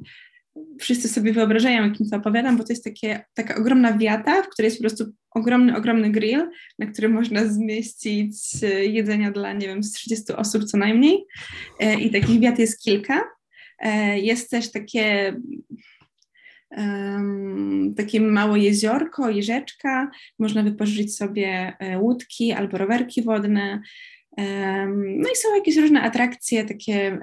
wszyscy 0.81 1.09
sobie 1.09 1.33
wyobrażają, 1.33 1.85
jakim 1.85 2.09
to 2.11 2.17
opowiadam, 2.17 2.57
bo 2.57 2.65
to 2.65 2.73
jest 2.73 2.85
takie, 2.85 3.25
taka 3.35 3.57
ogromna 3.57 3.99
wiata, 3.99 4.43
w 4.43 4.49
której 4.49 4.67
jest 4.67 4.79
po 4.79 4.83
prostu 4.83 5.05
ogromny, 5.31 5.77
ogromny 5.77 6.11
grill, 6.11 6.51
na 6.79 6.87
którym 6.87 7.13
można 7.13 7.47
zmieścić 7.47 8.35
e, 8.63 8.87
jedzenia 8.87 9.31
dla, 9.31 9.53
nie 9.53 9.67
wiem, 9.67 9.83
z 9.83 9.93
30 9.93 10.33
osób 10.33 10.65
co 10.65 10.79
najmniej. 10.79 11.25
E, 11.81 12.01
I 12.01 12.11
takich 12.11 12.41
wiat 12.41 12.59
jest 12.59 12.83
kilka. 12.83 13.25
Jest 14.15 14.51
też 14.51 14.73
takie 14.73 15.35
Um, 16.71 17.95
takie 17.97 18.21
małe 18.21 18.59
jeziorko 18.59 19.31
i 19.31 19.43
rzeczka. 19.43 20.11
Można 20.39 20.63
wypożyczyć 20.63 21.17
sobie 21.17 21.77
łódki 22.01 22.53
albo 22.53 22.79
rowerki 22.79 23.23
wodne. 23.23 23.81
No 24.97 25.29
i 25.33 25.37
są 25.37 25.55
jakieś 25.55 25.77
różne 25.77 26.03
atrakcje, 26.03 26.65
takie 26.65 27.19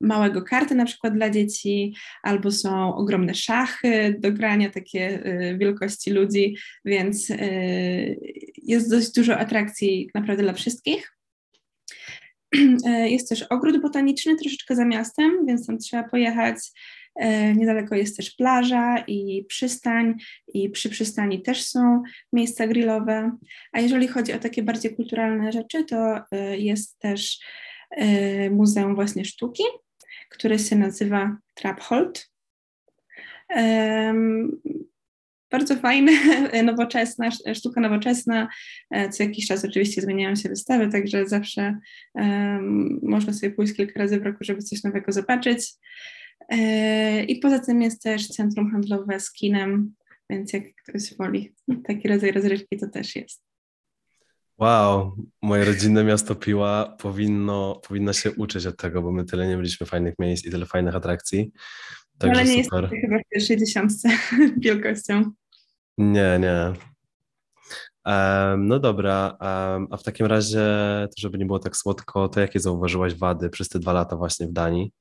małego 0.00 0.42
karty 0.42 0.74
na 0.74 0.84
przykład 0.84 1.14
dla 1.14 1.30
dzieci, 1.30 1.94
albo 2.22 2.50
są 2.50 2.94
ogromne 2.94 3.34
szachy 3.34 4.16
do 4.18 4.32
grania, 4.32 4.70
takie 4.70 5.26
y, 5.26 5.58
wielkości 5.58 6.10
ludzi, 6.10 6.56
więc 6.84 7.30
y, 7.30 7.36
jest 8.62 8.90
dość 8.90 9.12
dużo 9.12 9.38
atrakcji 9.38 10.10
naprawdę 10.14 10.42
dla 10.42 10.52
wszystkich. 10.52 11.12
E, 12.86 13.10
jest 13.10 13.28
też 13.28 13.42
ogród 13.42 13.82
botaniczny 13.82 14.36
troszeczkę 14.36 14.76
za 14.76 14.84
miastem, 14.84 15.46
więc 15.46 15.66
tam 15.66 15.78
trzeba 15.78 16.08
pojechać. 16.08 16.56
E, 17.14 17.54
niedaleko 17.54 17.94
jest 17.94 18.16
też 18.16 18.30
plaża 18.30 18.98
i 19.06 19.44
przystań, 19.48 20.14
i 20.54 20.70
przy 20.70 20.90
przystani 20.90 21.42
też 21.42 21.64
są 21.64 22.02
miejsca 22.32 22.66
grillowe. 22.66 23.36
A 23.72 23.80
jeżeli 23.80 24.08
chodzi 24.08 24.32
o 24.32 24.38
takie 24.38 24.62
bardziej 24.62 24.96
kulturalne 24.96 25.52
rzeczy, 25.52 25.84
to 25.84 26.20
e, 26.32 26.58
jest 26.58 26.98
też 26.98 27.38
Muzeum 28.50 28.94
właśnie 28.94 29.24
Sztuki, 29.24 29.62
które 30.30 30.58
się 30.58 30.76
nazywa 30.76 31.36
Traphold 31.54 32.32
bardzo 35.52 35.76
fajne, 35.76 36.12
nowoczesna, 36.62 37.30
sztuka 37.54 37.80
nowoczesna. 37.80 38.48
E, 38.90 39.08
co 39.08 39.22
jakiś 39.22 39.46
czas 39.46 39.64
oczywiście 39.64 40.02
zmieniają 40.02 40.36
się 40.36 40.48
wystawy, 40.48 40.88
także 40.88 41.28
zawsze 41.28 41.78
można 43.02 43.32
sobie 43.32 43.52
pójść 43.52 43.74
kilka 43.74 44.00
razy 44.00 44.20
w 44.20 44.22
roku, 44.22 44.38
żeby 44.40 44.62
coś 44.62 44.82
nowego 44.82 45.12
zobaczyć. 45.12 45.72
E, 46.48 47.24
I 47.24 47.38
poza 47.38 47.58
tym 47.58 47.82
jest 47.82 48.02
też 48.02 48.28
centrum 48.28 48.70
handlowe 48.70 49.20
z 49.20 49.32
kinem, 49.32 49.94
więc 50.30 50.52
jak 50.52 50.62
ktoś 50.74 51.16
woli 51.16 51.54
taki 51.84 52.08
rodzaj 52.08 52.32
rozrywki, 52.32 52.78
to 52.78 52.88
też 52.88 53.16
jest. 53.16 53.42
Wow, 54.58 55.16
moje 55.42 55.64
rodzinne 55.64 56.04
miasto 56.04 56.34
Piła 56.34 56.96
powinno, 56.98 57.80
powinno 57.88 58.12
się 58.12 58.32
uczyć 58.32 58.66
od 58.66 58.76
tego, 58.76 59.02
bo 59.02 59.12
my 59.12 59.24
tyle 59.24 59.48
nie 59.48 59.56
mieliśmy 59.56 59.86
fajnych 59.86 60.14
miejsc 60.18 60.46
i 60.46 60.50
tyle 60.50 60.66
fajnych 60.66 60.96
atrakcji. 60.96 61.52
Także 62.18 62.40
Ale 62.40 62.50
nie 62.50 62.64
super. 62.64 62.82
jest 62.82 62.94
chyba 63.04 63.18
w 63.18 63.28
pierwszej 63.30 63.56
dziesiątce 63.56 64.08
wielkością. 64.64 65.32
Nie, 65.98 66.38
nie. 66.40 66.72
Um, 68.06 68.66
no 68.66 68.78
dobra, 68.78 69.36
um, 69.40 69.86
a 69.90 69.96
w 69.96 70.02
takim 70.02 70.26
razie, 70.26 70.60
żeby 71.18 71.38
nie 71.38 71.46
było 71.46 71.58
tak 71.58 71.76
słodko, 71.76 72.28
to 72.28 72.40
jakie 72.40 72.60
zauważyłaś 72.60 73.14
wady 73.14 73.50
przez 73.50 73.68
te 73.68 73.78
dwa 73.78 73.92
lata 73.92 74.16
właśnie 74.16 74.46
w 74.46 74.52
Danii? 74.52 74.92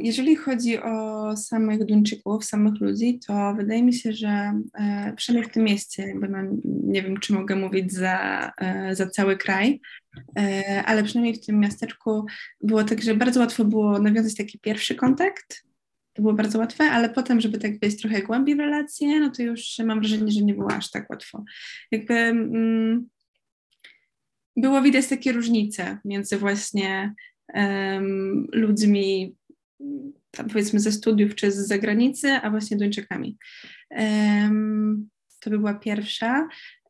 Jeżeli 0.00 0.36
chodzi 0.36 0.78
o 0.78 1.36
samych 1.36 1.84
Duńczyków, 1.84 2.44
samych 2.44 2.80
ludzi, 2.80 3.20
to 3.26 3.54
wydaje 3.54 3.82
mi 3.82 3.94
się, 3.94 4.12
że 4.12 4.60
e, 4.74 5.12
przynajmniej 5.16 5.50
w 5.50 5.54
tym 5.54 5.64
mieście, 5.64 6.02
jakby 6.02 6.28
no, 6.28 6.38
nie 6.64 7.02
wiem, 7.02 7.20
czy 7.20 7.32
mogę 7.32 7.56
mówić 7.56 7.92
za, 7.92 8.50
e, 8.60 8.94
za 8.94 9.06
cały 9.06 9.36
kraj, 9.36 9.80
e, 10.38 10.82
ale 10.86 11.04
przynajmniej 11.04 11.34
w 11.34 11.46
tym 11.46 11.60
miasteczku 11.60 12.26
było 12.60 12.84
tak, 12.84 13.02
że 13.02 13.14
bardzo 13.14 13.40
łatwo 13.40 13.64
było 13.64 13.98
nawiązać 13.98 14.34
taki 14.34 14.58
pierwszy 14.58 14.94
kontakt. 14.94 15.62
To 16.12 16.22
było 16.22 16.34
bardzo 16.34 16.58
łatwe, 16.58 16.84
ale 16.84 17.10
potem, 17.10 17.40
żeby 17.40 17.58
tak 17.58 17.80
wejść 17.80 18.00
trochę 18.00 18.22
głębiej 18.22 18.56
w 18.56 18.60
relacje, 18.60 19.20
no 19.20 19.30
to 19.30 19.42
już 19.42 19.78
mam 19.84 20.00
wrażenie, 20.00 20.32
że 20.32 20.40
nie 20.40 20.54
było 20.54 20.72
aż 20.72 20.90
tak 20.90 21.10
łatwo. 21.10 21.44
Jakby 21.90 22.14
mm, 22.14 23.08
było 24.56 24.82
widać 24.82 25.06
takie 25.06 25.32
różnice 25.32 25.98
między 26.04 26.38
właśnie 26.38 27.14
um, 27.54 28.48
ludźmi 28.52 29.36
tam 30.30 30.48
powiedzmy 30.48 30.80
ze 30.80 30.92
studiów 30.92 31.34
czy 31.34 31.52
z 31.52 31.56
zagranicy, 31.56 32.32
a 32.32 32.50
właśnie 32.50 32.76
Duńczykami. 32.76 33.38
Um, 33.90 35.08
to 35.40 35.50
by 35.50 35.58
była 35.58 35.74
pierwsza. 35.74 36.48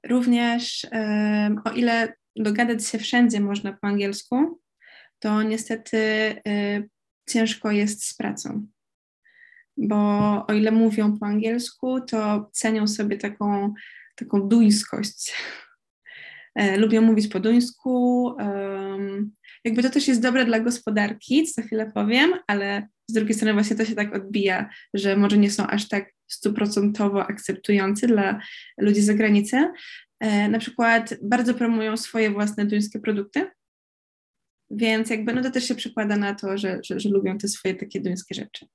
Również 0.09 0.87
um, 0.93 1.61
o 1.65 1.71
ile 1.71 2.13
dogadać 2.37 2.87
się 2.87 2.99
wszędzie 2.99 3.41
można 3.41 3.73
po 3.73 3.87
angielsku, 3.87 4.61
to 5.19 5.43
niestety 5.43 5.97
y, 6.49 6.89
ciężko 7.29 7.71
jest 7.71 8.05
z 8.05 8.15
pracą. 8.15 8.67
Bo 9.77 9.97
o 10.47 10.53
ile 10.53 10.71
mówią 10.71 11.19
po 11.19 11.27
angielsku, 11.27 12.01
to 12.01 12.51
cenią 12.53 12.87
sobie 12.87 13.17
taką, 13.17 13.75
taką 14.17 14.49
duńskość. 14.49 15.35
E, 16.55 16.77
lubią 16.77 17.03
mówić 17.03 17.29
po 17.29 17.41
duńsku. 17.41 18.25
Um, 18.25 19.33
jakby 19.65 19.83
to 19.83 19.91
też 19.91 20.09
jest 20.09 20.23
dobre 20.23 20.45
dla 20.45 20.61
gospodarki, 20.61 21.45
co 21.45 21.63
za 21.63 21.67
chwilę 21.67 21.93
powiem, 21.95 22.35
ale 22.47 22.89
z 23.09 23.13
drugiej 23.13 23.35
strony 23.35 23.53
właśnie 23.53 23.77
to 23.77 23.85
się 23.85 23.95
tak 23.95 24.15
odbija, 24.15 24.71
że 24.95 25.17
może 25.17 25.39
nie 25.39 25.51
są 25.51 25.67
aż 25.67 25.89
tak 25.89 26.11
stuprocentowo 26.29 27.27
akceptujący 27.27 28.07
dla 28.07 28.41
ludzi 28.79 29.01
z 29.01 29.07
zagranicy. 29.07 29.71
E, 30.21 30.49
na 30.49 30.59
przykład 30.59 31.15
bardzo 31.23 31.55
promują 31.55 31.97
swoje 31.97 32.31
własne 32.31 32.67
duńskie 32.67 33.01
produkty, 33.01 33.51
więc 34.71 35.11
jakby 35.11 35.35
no 35.35 35.43
to 35.43 35.51
też 35.51 35.69
się 35.69 35.75
przekłada 35.75 36.17
na 36.17 36.35
to, 36.35 36.59
że, 36.59 36.81
że, 36.85 37.01
że 37.01 37.09
lubią 37.09 37.39
te 37.39 37.49
swoje 37.49 37.75
takie 37.75 38.01
duńskie 38.01 38.35
rzeczy. 38.35 38.67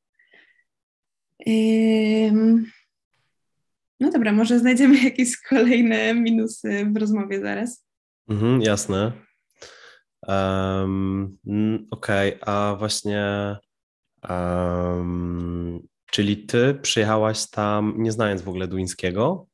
No 3.99 4.11
dobra, 4.11 4.31
może 4.31 4.59
znajdziemy 4.59 5.03
jakieś 5.09 5.37
kolejne 5.37 6.13
minusy 6.13 6.85
w 6.93 6.97
rozmowie 6.97 7.41
zaraz. 7.41 7.85
Mhm, 8.29 8.61
jasne. 8.61 9.26
Um, 10.27 11.37
Okej, 11.91 12.39
okay. 12.39 12.53
a 12.55 12.75
właśnie 12.79 13.55
um, 14.29 15.87
czyli 16.11 16.37
ty 16.37 16.79
przyjechałaś 16.81 17.49
tam 17.49 17.93
nie 17.97 18.11
znając 18.11 18.41
w 18.41 18.49
ogóle 18.49 18.67
duńskiego? 18.67 19.47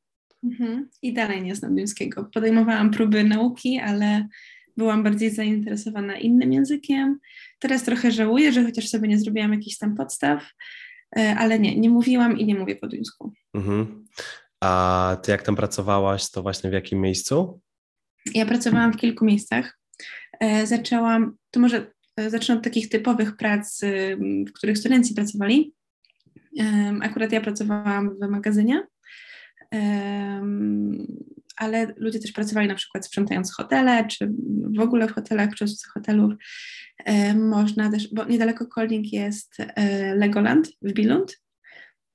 Mhm. 0.44 0.88
I 1.02 1.12
dalej 1.12 1.42
nie 1.42 1.54
znam 1.54 1.76
duńskiego. 1.76 2.30
Podejmowałam 2.34 2.90
próby 2.90 3.24
nauki, 3.24 3.78
ale 3.78 4.28
byłam 4.76 5.02
bardziej 5.02 5.30
zainteresowana 5.30 6.16
innym 6.16 6.52
językiem. 6.52 7.18
Teraz 7.58 7.82
trochę 7.82 8.12
żałuję, 8.12 8.52
że 8.52 8.64
chociaż 8.64 8.88
sobie 8.88 9.08
nie 9.08 9.18
zrobiłam 9.18 9.52
jakichś 9.52 9.78
tam 9.78 9.94
podstaw, 9.94 10.50
e, 11.16 11.36
ale 11.38 11.58
nie, 11.58 11.78
nie 11.80 11.90
mówiłam 11.90 12.38
i 12.38 12.46
nie 12.46 12.54
mówię 12.54 12.76
po 12.76 12.88
duńsku. 12.88 13.32
Mhm. 13.54 14.04
A 14.60 15.16
ty 15.22 15.30
jak 15.30 15.42
tam 15.42 15.56
pracowałaś, 15.56 16.30
to 16.30 16.42
właśnie 16.42 16.70
w 16.70 16.72
jakim 16.72 17.00
miejscu? 17.00 17.60
Ja 18.34 18.46
pracowałam 18.46 18.92
w 18.92 18.96
kilku 18.96 19.24
miejscach. 19.24 19.78
E, 20.40 20.66
zaczęłam, 20.66 21.36
to 21.50 21.60
może 21.60 21.92
e, 22.16 22.30
zacznę 22.30 22.54
od 22.54 22.62
takich 22.64 22.88
typowych 22.88 23.36
prac, 23.36 23.82
y, 23.82 24.16
w 24.48 24.52
których 24.52 24.78
studenci 24.78 25.14
pracowali. 25.14 25.74
Akurat 27.02 27.32
ja 27.32 27.40
pracowałam 27.40 28.16
w 28.22 28.28
magazynie, 28.28 28.86
ale 31.56 31.94
ludzie 31.96 32.18
też 32.18 32.32
pracowali 32.32 32.68
na 32.68 32.74
przykład 32.74 33.06
sprzątając 33.06 33.54
hotele, 33.54 34.06
czy 34.06 34.32
w 34.76 34.80
ogóle 34.80 35.08
w 35.08 35.12
hotelach, 35.12 35.50
przez 35.50 35.86
hotelów. 35.86 36.32
Można 37.34 37.90
też, 37.90 38.14
bo 38.14 38.24
niedaleko 38.24 38.66
Kolding 38.66 39.12
jest 39.12 39.56
e, 39.60 40.14
Legoland 40.14 40.68
w 40.82 40.92
Billund 40.92 41.40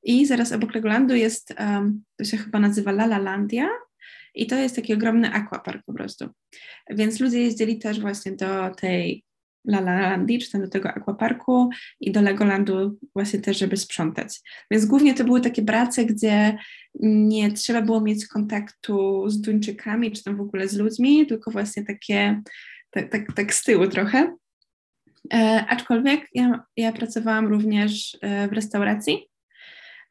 i 0.04 0.26
zaraz 0.26 0.52
obok 0.52 0.76
Legolandu 0.76 1.16
jest, 1.16 1.54
to 2.18 2.26
się 2.26 2.38
chyba 2.38 2.60
nazywa 2.60 2.92
Lalalandia, 2.92 3.70
i 4.36 4.48
to 4.48 4.56
jest 4.56 4.76
taki 4.76 4.94
ogromny 4.94 5.34
aquapark 5.34 5.86
po 5.86 5.94
prostu. 5.94 6.30
Więc 6.90 7.20
ludzie 7.20 7.42
jeździli 7.42 7.80
też 7.80 8.00
właśnie 8.00 8.32
do 8.32 8.70
tej 8.76 9.24
Lalalandii, 9.66 10.40
czy 10.40 10.52
tam 10.52 10.62
do 10.62 10.70
tego 10.70 10.90
aquaparku 10.90 11.70
i 12.00 12.12
do 12.12 12.22
Legolandu 12.22 13.00
właśnie 13.16 13.40
też, 13.40 13.58
żeby 13.58 13.78
sprzątać. 13.78 14.40
Więc 14.72 14.86
głównie 14.86 15.14
to 15.14 15.24
były 15.24 15.42
takie 15.42 15.62
prace, 15.62 16.06
gdzie 16.06 16.58
nie 17.00 17.52
trzeba 17.52 17.82
było 17.82 18.02
mieć 18.02 18.28
kontaktu 18.28 19.30
z 19.30 19.42
Duńczykami, 19.42 20.12
czy 20.12 20.24
tam 20.24 20.38
w 20.38 20.42
ogóle 20.42 20.68
z 20.68 20.78
ludźmi, 20.78 21.28
tylko 21.28 21.52
właśnie 21.52 21.86
takie, 21.86 22.42
tak, 22.90 23.12
tak, 23.12 23.34
tak 23.36 23.54
z 23.54 23.64
tyłu 23.64 23.88
trochę. 23.88 24.36
E, 25.34 25.66
aczkolwiek 25.70 26.28
ja, 26.34 26.64
ja 26.78 26.92
pracowałam 26.92 27.48
również 27.48 28.18
e, 28.22 28.48
w 28.48 28.54
restauracji. 28.54 29.30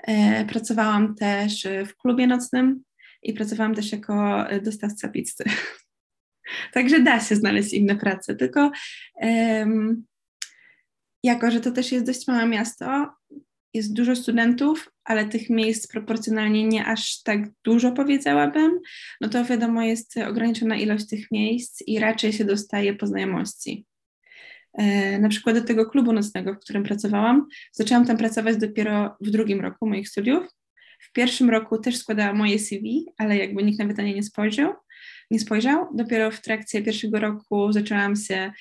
E, 0.07 0.45
pracowałam 0.45 1.15
też 1.15 1.67
w 1.87 1.97
klubie 1.97 2.27
nocnym, 2.27 2.83
i 3.23 3.33
pracowałam 3.33 3.75
też 3.75 3.93
jako 3.93 4.47
e, 4.51 4.61
dostawca 4.61 5.09
pizzy. 5.09 5.45
Także 6.75 7.01
da 7.01 7.21
się 7.21 7.37
znaleźć 7.37 7.73
inne 7.73 7.97
prace, 7.97 8.37
tylko 8.37 8.71
um, 9.15 10.07
jako, 11.23 11.51
że 11.51 11.61
to 11.61 11.71
też 11.71 11.93
jest 11.93 12.07
dość 12.07 12.29
małe 12.29 12.49
miasto, 12.49 13.07
jest 13.75 13.93
dużo 13.93 14.17
studentów, 14.17 14.91
ale 15.05 15.29
tych 15.29 15.51
miejsc 15.51 15.87
proporcjonalnie 15.87 16.69
nie 16.69 16.87
aż 16.87 17.23
tak 17.23 17.41
dużo 17.65 17.93
powiedziałabym, 17.93 18.81
no 19.21 19.29
to 19.29 19.45
wiadomo 19.45 19.83
jest 19.83 20.17
ograniczona 20.17 20.77
ilość 20.77 21.09
tych 21.09 21.31
miejsc 21.31 21.83
i 21.87 21.99
raczej 21.99 22.33
się 22.33 22.45
dostaje 22.45 22.95
po 22.95 23.07
znajomości. 23.07 23.87
E, 24.75 25.19
na 25.19 25.29
przykład 25.29 25.59
do 25.59 25.65
tego 25.65 25.87
klubu 25.91 26.13
nocnego, 26.13 26.55
w 26.55 26.59
którym 26.59 26.83
pracowałam, 26.83 27.47
zaczęłam 27.73 28.07
tam 28.07 28.17
pracować 28.17 28.57
dopiero 28.57 29.17
w 29.21 29.31
drugim 29.31 29.61
roku 29.61 29.89
moich 29.89 30.09
studiów 30.09 30.47
w 30.99 31.13
pierwszym 31.13 31.51
roku 31.51 31.79
też 31.79 31.97
składałam 31.97 32.37
moje 32.37 32.59
CV, 32.59 33.07
ale 33.19 33.37
jakby 33.37 33.63
nikt 33.63 33.79
na 33.79 34.03
nie 34.03 34.15
nie 34.15 34.23
spojrzał. 34.23 34.75
Nie 35.31 35.41
spojrzał. 35.41 35.87
Dopiero 35.95 36.31
w 36.31 36.41
trakcie 36.41 36.83
pierwszego 36.83 37.21
roku 37.21 37.73
zaczęłam 37.73 38.17
się 38.17 38.53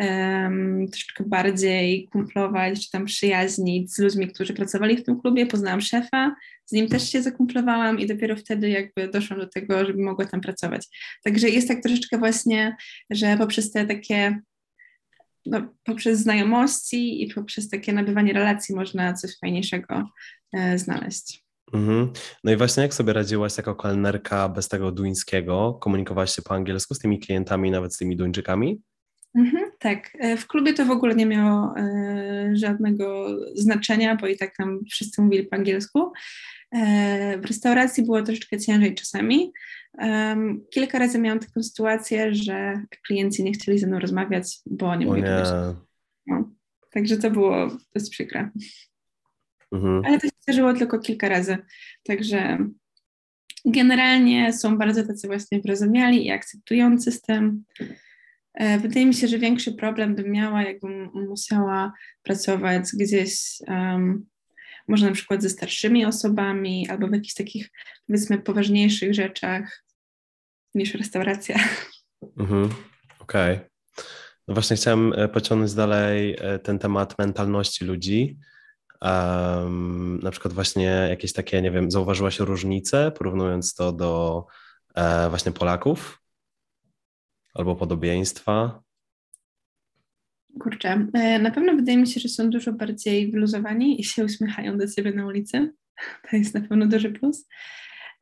um, 0.00 0.86
troszeczkę 0.88 1.24
bardziej 1.24 2.08
kumplować, 2.08 2.84
czy 2.84 2.90
tam 2.90 3.04
przyjaźnić 3.04 3.94
z 3.94 3.98
ludźmi, 3.98 4.28
którzy 4.28 4.54
pracowali 4.54 4.96
w 4.96 5.04
tym 5.04 5.20
klubie. 5.20 5.46
Poznałam 5.46 5.80
szefa, 5.80 6.34
z 6.66 6.72
nim 6.72 6.88
też 6.88 7.10
się 7.10 7.22
zakumplowałam 7.22 8.00
i 8.00 8.06
dopiero 8.06 8.36
wtedy 8.36 8.68
jakby 8.68 9.08
doszłam 9.08 9.40
do 9.40 9.48
tego, 9.48 9.86
żeby 9.86 10.02
mogła 10.02 10.26
tam 10.26 10.40
pracować. 10.40 10.86
Także 11.24 11.48
jest 11.48 11.68
tak 11.68 11.82
troszeczkę 11.82 12.18
właśnie, 12.18 12.76
że 13.10 13.36
poprzez 13.38 13.72
te 13.72 13.86
takie 13.86 14.40
no, 15.46 15.74
poprzez 15.84 16.18
znajomości 16.18 17.22
i 17.22 17.34
poprzez 17.34 17.68
takie 17.68 17.92
nabywanie 17.92 18.32
relacji 18.32 18.74
można 18.74 19.14
coś 19.14 19.38
fajniejszego 19.38 20.08
e, 20.52 20.78
znaleźć. 20.78 21.43
Mhm. 21.72 22.12
No 22.44 22.52
i 22.52 22.56
właśnie 22.56 22.82
jak 22.82 22.94
sobie 22.94 23.12
radziłaś 23.12 23.56
jako 23.56 23.74
kelnerka 23.74 24.48
bez 24.48 24.68
tego 24.68 24.92
duńskiego? 24.92 25.78
Komunikowałaś 25.80 26.34
się 26.34 26.42
po 26.42 26.54
angielsku 26.54 26.94
z 26.94 26.98
tymi 26.98 27.18
klientami, 27.18 27.70
nawet 27.70 27.94
z 27.94 27.98
tymi 27.98 28.16
Duńczykami? 28.16 28.82
Mhm, 29.34 29.64
tak. 29.78 30.10
E, 30.18 30.36
w 30.36 30.46
klubie 30.46 30.74
to 30.74 30.84
w 30.84 30.90
ogóle 30.90 31.14
nie 31.14 31.26
miało 31.26 31.74
e, 31.76 32.50
żadnego 32.52 33.26
znaczenia, 33.54 34.16
bo 34.16 34.26
i 34.26 34.36
tak 34.36 34.56
tam 34.56 34.80
wszyscy 34.90 35.22
mówili 35.22 35.44
po 35.46 35.56
angielsku. 35.56 36.12
E, 36.72 37.38
w 37.38 37.44
restauracji 37.44 38.04
było 38.04 38.22
troszeczkę 38.22 38.60
ciężej 38.60 38.94
czasami. 38.94 39.52
E, 39.98 40.36
kilka 40.70 40.98
razy 40.98 41.18
miałam 41.18 41.38
taką 41.38 41.62
sytuację, 41.62 42.34
że 42.34 42.82
klienci 43.06 43.44
nie 43.44 43.52
chcieli 43.52 43.78
ze 43.78 43.86
mną 43.86 43.98
rozmawiać, 43.98 44.58
bo 44.66 44.96
nie 44.96 45.06
mówili 45.06 45.28
no. 46.26 46.50
Także 46.90 47.16
to 47.16 47.30
było 47.30 47.68
dość 47.94 48.10
przykre. 48.10 48.50
Mhm. 49.74 50.02
Ale 50.04 50.20
to 50.20 50.26
się 50.26 50.32
zdarzyło 50.42 50.74
tylko 50.74 50.98
kilka 50.98 51.28
razy. 51.28 51.58
Także 52.04 52.58
generalnie 53.64 54.52
są 54.52 54.78
bardzo 54.78 55.06
tacy 55.06 55.26
właśnie 55.26 55.60
wyrozumiali 55.60 56.26
i 56.26 56.30
akceptujący 56.30 57.12
system. 57.12 57.64
E, 58.54 58.78
wydaje 58.78 59.06
mi 59.06 59.14
się, 59.14 59.28
że 59.28 59.38
większy 59.38 59.72
problem 59.72 60.14
bym 60.14 60.30
miała, 60.30 60.62
jakbym 60.62 61.10
musiała 61.28 61.92
pracować 62.22 62.84
gdzieś, 62.94 63.58
um, 63.68 64.26
może 64.88 65.06
na 65.06 65.12
przykład 65.12 65.42
ze 65.42 65.50
starszymi 65.50 66.04
osobami, 66.04 66.88
albo 66.88 67.08
w 67.08 67.12
jakichś 67.12 67.34
takich, 67.34 67.70
powiedzmy, 68.06 68.38
poważniejszych 68.38 69.14
rzeczach 69.14 69.84
niż 70.74 70.94
restauracja. 70.94 71.56
Mhm. 72.38 72.64
Okej. 73.18 73.54
Okay. 73.54 73.68
No 74.48 74.54
właśnie 74.54 74.76
chciałem 74.76 75.12
e, 75.12 75.28
pociągnąć 75.28 75.74
dalej 75.74 76.36
e, 76.40 76.58
ten 76.58 76.78
temat 76.78 77.18
mentalności 77.18 77.84
ludzi. 77.84 78.38
Um, 79.04 80.20
na 80.22 80.30
przykład 80.30 80.54
właśnie 80.54 81.06
jakieś 81.10 81.32
takie, 81.32 81.62
nie 81.62 81.70
wiem, 81.70 81.90
zauważyłaś 81.90 82.38
różnice, 82.38 83.10
porównując 83.10 83.74
to 83.74 83.92
do 83.92 84.46
e, 84.94 85.28
właśnie 85.28 85.52
Polaków? 85.52 86.22
Albo 87.54 87.76
podobieństwa? 87.76 88.82
Kurczę, 90.60 91.06
e, 91.14 91.38
na 91.38 91.50
pewno 91.50 91.76
wydaje 91.76 91.98
mi 91.98 92.06
się, 92.06 92.20
że 92.20 92.28
są 92.28 92.50
dużo 92.50 92.72
bardziej 92.72 93.30
wyluzowani 93.30 94.00
i 94.00 94.04
się 94.04 94.24
uśmiechają 94.24 94.78
do 94.78 94.88
ciebie 94.88 95.12
na 95.12 95.26
ulicy. 95.26 95.72
To 96.30 96.36
jest 96.36 96.54
na 96.54 96.60
pewno 96.60 96.86
duży 96.86 97.10
plus. 97.10 97.48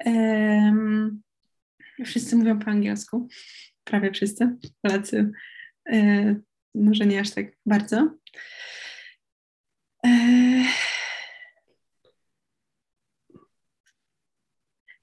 Um, 0.05 1.23
wszyscy 2.05 2.37
mówią 2.37 2.59
po 2.59 2.71
angielsku, 2.71 3.29
prawie 3.85 4.13
wszyscy. 4.13 4.57
Polacy 4.83 5.33
e, 5.93 6.37
może 6.75 7.07
nie 7.07 7.21
aż 7.21 7.31
tak 7.31 7.47
bardzo. 7.67 8.11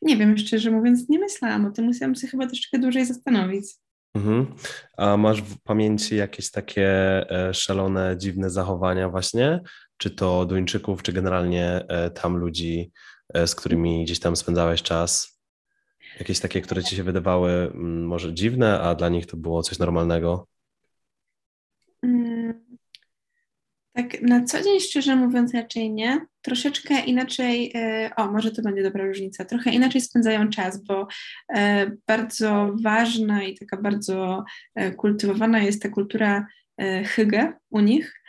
Nie 0.01 0.17
wiem, 0.17 0.37
szczerze 0.37 0.71
mówiąc, 0.71 1.09
nie 1.09 1.19
myślałam 1.19 1.65
o 1.65 1.71
tym. 1.71 1.85
Musiałam 1.85 2.15
się 2.15 2.27
chyba 2.27 2.47
troszeczkę 2.47 2.79
dłużej 2.79 3.05
zastanowić. 3.05 3.65
Mhm. 4.15 4.55
A 4.97 5.17
masz 5.17 5.41
w 5.41 5.61
pamięci 5.61 6.15
jakieś 6.15 6.51
takie 6.51 6.89
e, 7.31 7.53
szalone, 7.53 8.15
dziwne 8.17 8.49
zachowania 8.49 9.09
właśnie? 9.09 9.61
Czy 9.97 10.11
to 10.11 10.45
Duńczyków, 10.45 11.03
czy 11.03 11.13
generalnie 11.13 11.85
e, 11.87 12.09
tam 12.09 12.37
ludzi, 12.37 12.91
e, 13.33 13.47
z 13.47 13.55
którymi 13.55 14.03
gdzieś 14.03 14.19
tam 14.19 14.35
spędzałeś 14.35 14.81
czas? 14.81 15.39
Jakieś 16.19 16.39
takie, 16.39 16.61
które 16.61 16.83
ci 16.83 16.95
się 16.95 17.03
wydawały 17.03 17.51
mm, 17.51 18.05
może 18.05 18.33
dziwne, 18.33 18.79
a 18.79 18.95
dla 18.95 19.09
nich 19.09 19.25
to 19.25 19.37
było 19.37 19.63
coś 19.63 19.79
normalnego? 19.79 20.47
Mm, 22.03 22.65
tak, 24.03 24.21
na 24.21 24.43
co 24.43 24.63
dzień 24.63 24.79
szczerze 24.79 25.15
mówiąc 25.15 25.53
raczej 25.53 25.91
nie. 25.91 26.25
Troszeczkę 26.41 26.99
inaczej, 26.99 27.71
e, 27.75 28.11
o 28.15 28.31
może 28.31 28.51
to 28.51 28.61
będzie 28.61 28.83
dobra 28.83 29.05
różnica, 29.05 29.45
trochę 29.45 29.71
inaczej 29.71 30.01
spędzają 30.01 30.49
czas, 30.49 30.83
bo 30.83 31.07
e, 31.55 31.91
bardzo 32.07 32.75
ważna 32.83 33.43
i 33.43 33.57
taka 33.57 33.77
bardzo 33.77 34.43
e, 34.75 34.91
kultywowana 34.91 35.59
jest 35.59 35.81
ta 35.81 35.89
kultura 35.89 36.47
hygge 37.05 37.53
u 37.69 37.79
nich, 37.79 38.21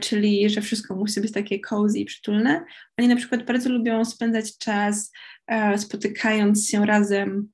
czyli 0.00 0.50
że 0.50 0.60
wszystko 0.60 0.96
musi 0.96 1.20
być 1.20 1.32
takie 1.32 1.60
cozy 1.60 1.98
i 1.98 2.04
przytulne. 2.04 2.64
Oni 2.98 3.08
na 3.08 3.16
przykład 3.16 3.44
bardzo 3.44 3.70
lubią 3.70 4.04
spędzać 4.04 4.58
czas 4.58 5.12
spotykając 5.76 6.68
się 6.68 6.86
razem 6.86 7.48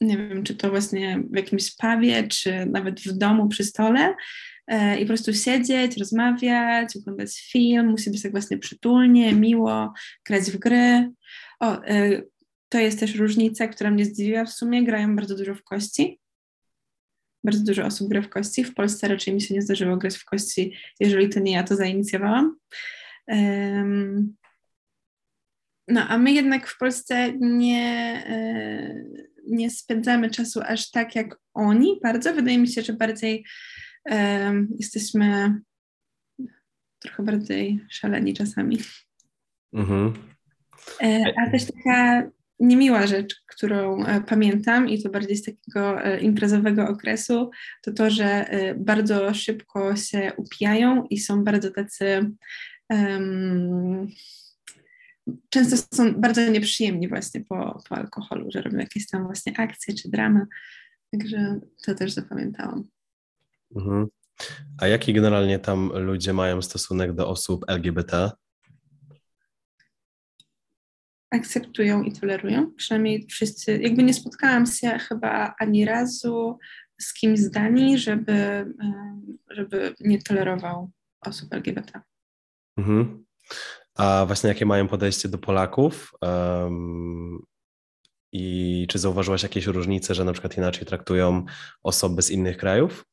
nie 0.00 0.16
wiem, 0.16 0.42
czy 0.42 0.54
to 0.54 0.70
właśnie 0.70 1.22
w 1.30 1.36
jakimś 1.36 1.76
pawie, 1.76 2.28
czy 2.28 2.66
nawet 2.66 3.00
w 3.00 3.12
domu 3.12 3.48
przy 3.48 3.64
stole, 3.64 4.14
i 4.98 5.00
po 5.00 5.06
prostu 5.06 5.34
siedzieć, 5.34 5.96
rozmawiać, 5.96 6.96
oglądać 6.96 7.50
film, 7.52 7.86
musi 7.86 8.10
być 8.10 8.22
tak 8.22 8.32
właśnie 8.32 8.58
przytulnie, 8.58 9.32
miło, 9.32 9.92
grać 10.26 10.50
w 10.50 10.58
gry. 10.58 11.10
O, 11.60 11.84
e, 11.84 12.22
to 12.68 12.78
jest 12.78 13.00
też 13.00 13.14
różnica, 13.14 13.68
która 13.68 13.90
mnie 13.90 14.04
zdziwiła 14.04 14.44
w 14.44 14.52
sumie, 14.52 14.84
grają 14.84 15.16
bardzo 15.16 15.36
dużo 15.36 15.54
w 15.54 15.62
kości. 15.62 16.20
Bardzo 17.44 17.64
dużo 17.64 17.84
osób 17.84 18.08
gra 18.08 18.22
w 18.22 18.28
kości. 18.28 18.64
W 18.64 18.74
Polsce 18.74 19.08
raczej 19.08 19.34
mi 19.34 19.40
się 19.40 19.54
nie 19.54 19.62
zdarzyło 19.62 19.96
grać 19.96 20.16
w 20.16 20.24
kości, 20.24 20.76
jeżeli 21.00 21.28
to 21.28 21.40
nie 21.40 21.52
ja 21.52 21.62
to 21.62 21.76
zainicjowałam. 21.76 22.56
No, 25.88 26.08
a 26.08 26.18
my 26.18 26.32
jednak 26.32 26.68
w 26.68 26.78
Polsce 26.78 27.32
nie, 27.40 28.22
e, 28.26 29.04
nie 29.46 29.70
spędzamy 29.70 30.30
czasu 30.30 30.60
aż 30.64 30.90
tak 30.90 31.16
jak 31.16 31.38
oni 31.54 32.00
bardzo. 32.02 32.34
Wydaje 32.34 32.58
mi 32.58 32.68
się, 32.68 32.82
że 32.82 32.92
bardziej 32.92 33.44
jesteśmy 34.78 35.60
trochę 37.02 37.22
bardziej 37.22 37.86
szaleni 37.88 38.34
czasami. 38.34 38.78
Mhm. 39.72 40.12
E, 41.02 41.34
a 41.42 41.50
też 41.50 41.64
taka 41.66 42.30
niemiła 42.60 43.06
rzecz, 43.06 43.42
którą 43.46 44.04
e, 44.04 44.20
pamiętam 44.20 44.88
i 44.88 45.02
to 45.02 45.10
bardziej 45.10 45.36
z 45.36 45.42
takiego 45.42 46.04
e, 46.04 46.20
imprezowego 46.20 46.88
okresu, 46.88 47.50
to 47.82 47.92
to, 47.92 48.10
że 48.10 48.46
bardzo 48.76 49.34
szybko 49.34 49.96
się 49.96 50.32
upijają 50.36 51.06
i 51.10 51.18
są 51.18 51.44
bardzo 51.44 51.70
tacy 51.70 52.30
um, 52.90 54.08
często 55.48 55.96
są 55.96 56.14
bardzo 56.14 56.50
nieprzyjemni 56.50 57.08
właśnie 57.08 57.40
po, 57.40 57.82
po 57.88 57.96
alkoholu, 57.96 58.50
że 58.50 58.62
robią 58.62 58.78
jakieś 58.78 59.06
tam 59.06 59.24
właśnie 59.24 59.58
akcje 59.58 59.94
czy 59.94 60.10
dramy. 60.10 60.46
Także 61.12 61.60
to 61.86 61.94
też 61.94 62.12
zapamiętałam. 62.12 62.88
Mhm. 63.76 64.06
A 64.78 64.86
jaki 64.86 65.12
generalnie 65.12 65.58
tam 65.58 65.92
ludzie 65.94 66.32
mają 66.32 66.62
stosunek 66.62 67.12
do 67.12 67.28
osób 67.28 67.64
LGBT? 67.68 68.30
Akceptują 71.30 72.02
i 72.02 72.12
tolerują. 72.12 72.72
Przynajmniej 72.76 73.26
wszyscy. 73.26 73.78
Jakby 73.78 74.02
nie 74.02 74.14
spotkałam 74.14 74.66
się 74.66 74.98
chyba 74.98 75.54
ani 75.58 75.84
razu 75.84 76.58
z 77.00 77.14
kimś 77.14 77.38
z 77.38 77.50
Danii, 77.50 77.98
żeby, 77.98 78.66
żeby 79.50 79.94
nie 80.00 80.22
tolerował 80.22 80.90
osób 81.20 81.54
LGBT. 81.54 82.00
Mhm. 82.76 83.24
A 83.94 84.24
właśnie 84.26 84.48
jakie 84.48 84.66
mają 84.66 84.88
podejście 84.88 85.28
do 85.28 85.38
Polaków? 85.38 86.12
Um, 86.22 87.42
I 88.32 88.86
czy 88.90 88.98
zauważyłaś 88.98 89.42
jakieś 89.42 89.66
różnice, 89.66 90.14
że 90.14 90.24
na 90.24 90.32
przykład 90.32 90.56
inaczej 90.56 90.86
traktują 90.86 91.44
osoby 91.82 92.22
z 92.22 92.30
innych 92.30 92.56
krajów? 92.56 93.04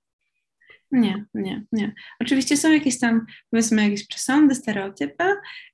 Nie, 0.92 1.26
nie, 1.34 1.66
nie. 1.72 1.94
Oczywiście 2.20 2.58
są 2.58 2.72
jakieś 2.72 3.00
tam, 3.00 3.26
powiedzmy, 3.50 3.84
jakieś 3.84 4.08
przesądy, 4.08 4.56
stereotypy, 4.56 5.24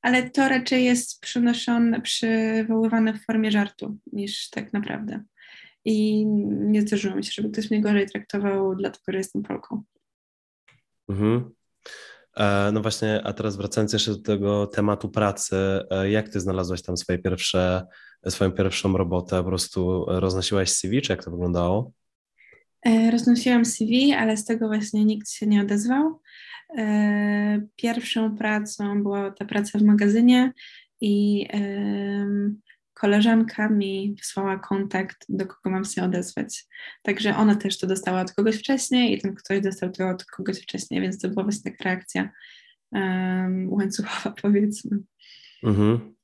ale 0.02 0.30
to 0.30 0.50
raczej 0.50 0.84
jest 0.84 1.22
przynoszone, 1.22 2.02
przywoływane 2.02 3.14
w 3.14 3.26
formie 3.26 3.52
żartu 3.52 3.98
niż 4.14 4.50
tak 4.50 4.74
naprawdę. 4.74 5.24
I 5.86 6.26
nie 6.46 6.82
zdarzyło 6.82 7.16
mi 7.16 7.24
się, 7.24 7.32
żeby 7.32 7.50
ktoś 7.50 7.72
mnie 7.72 7.82
gorzej 7.82 8.08
traktował, 8.08 8.76
dlatego 8.76 9.04
że 9.08 9.18
jestem 9.18 9.44
Polką. 9.44 9.84
Mhm. 11.10 11.52
E, 12.38 12.72
no 12.72 12.82
właśnie, 12.82 13.22
a 13.24 13.34
teraz 13.34 13.58
wracając 13.58 13.94
jeszcze 13.94 14.12
do 14.12 14.22
tego 14.22 14.68
tematu 14.68 15.10
pracy, 15.10 15.56
e, 15.90 16.12
jak 16.12 16.30
ty 16.30 16.40
znalazłaś 16.40 16.82
tam 16.82 16.98
swoje 16.98 17.20
pierwsze, 17.20 17.86
swoją 18.30 18.52
pierwszą 18.52 18.98
robotę? 18.98 19.38
Po 19.38 19.50
prostu 19.50 20.06
roznosiłaś 20.08 20.70
CV, 20.70 21.02
czy 21.02 21.14
jak 21.14 21.24
to 21.24 21.32
wyglądało? 21.32 21.92
E, 22.86 23.12
roznosiłam 23.12 23.66
CV, 23.66 24.14
ale 24.14 24.38
z 24.38 24.46
tego 24.46 24.68
właśnie 24.68 25.06
nikt 25.06 25.30
się 25.30 25.48
nie 25.48 25.62
odezwał. 25.62 26.22
E, 26.78 27.68
pierwszą 27.76 28.38
pracą 28.38 29.04
była 29.04 29.32
ta 29.32 29.46
praca 29.46 29.80
w 29.80 29.82
magazynie 29.82 30.54
i 31.02 31.48
koleżanka 32.94 33.70
mi 33.70 34.16
wysłała 34.18 34.60
kontakt, 34.60 35.26
do 35.30 35.46
kogo 35.46 35.70
mam 35.70 35.86
się 35.86 36.04
odezwać. 36.04 36.66
Także 37.04 37.36
ona 37.36 37.56
też 37.56 37.78
to 37.80 37.88
dostała 37.88 38.22
od 38.22 38.34
kogoś 38.34 38.56
wcześniej 38.56 39.14
i 39.14 39.22
ten 39.22 39.36
ktoś 39.36 39.62
dostał 39.62 39.92
to 39.92 40.10
od 40.10 40.26
kogoś 40.26 40.62
wcześniej, 40.62 41.02
więc 41.02 41.20
to 41.22 41.30
była 41.30 41.44
właśnie 41.44 41.72
taka 41.72 41.84
reakcja 41.84 42.30
łańcuchowa, 43.68 44.36
powiedzmy. 44.42 45.00
Mhm. 45.64 46.15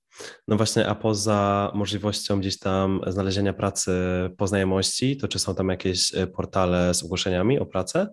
No 0.48 0.58
właśnie, 0.58 0.88
a 0.88 0.96
poza 0.96 1.72
możliwością 1.76 2.40
gdzieś 2.40 2.60
tam 2.60 3.02
znalezienia 3.08 3.54
pracy 3.54 3.92
po 4.38 4.48
znajomości, 4.48 5.18
to 5.18 5.28
czy 5.28 5.40
są 5.40 5.56
tam 5.56 5.70
jakieś 5.70 6.16
e, 6.16 6.28
portale 6.28 6.94
z 6.94 7.04
ogłoszeniami 7.04 7.60
o 7.60 7.66
pracę? 7.66 8.08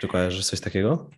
Czy 0.00 0.08
kojarzysz 0.08 0.46
coś 0.46 0.60
takiego? 0.60 1.10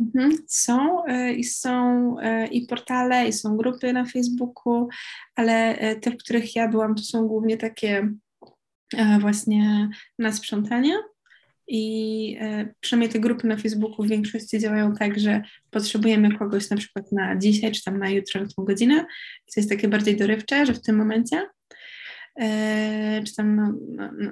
Mhm, 0.00 0.32
są 0.48 1.04
e, 1.06 1.32
i 1.32 1.44
są 1.44 2.16
e, 2.20 2.46
i 2.46 2.66
portale, 2.66 3.28
i 3.28 3.32
są 3.32 3.56
grupy 3.56 3.92
na 3.92 4.04
Facebooku, 4.04 4.88
ale 5.34 5.76
te, 5.96 6.10
w 6.10 6.16
których 6.16 6.56
ja 6.56 6.68
byłam, 6.68 6.94
to 6.94 7.02
są 7.02 7.26
głównie 7.28 7.56
takie 7.56 8.12
właśnie 9.20 9.90
na 10.18 10.32
sprzątanie. 10.32 10.98
I 11.74 12.38
przynajmniej 12.80 13.12
te 13.12 13.20
grupy 13.20 13.46
na 13.46 13.56
Facebooku 13.56 14.04
w 14.06 14.08
większości 14.08 14.58
działają 14.58 14.94
tak, 14.94 15.20
że 15.20 15.42
potrzebujemy 15.70 16.38
kogoś 16.38 16.70
na 16.70 16.76
przykład 16.76 17.12
na 17.12 17.36
dzisiaj, 17.36 17.72
czy 17.72 17.84
tam 17.84 17.98
na 17.98 18.10
jutro, 18.10 18.40
na 18.40 18.46
tą 18.56 18.64
godzinę. 18.64 19.00
To 19.54 19.60
jest 19.60 19.70
takie 19.70 19.88
bardziej 19.88 20.16
dorywcze, 20.16 20.66
że 20.66 20.74
w 20.74 20.82
tym 20.82 20.96
momencie, 20.96 21.48
czy 23.26 23.36
tam 23.36 23.56
na, 23.56 23.72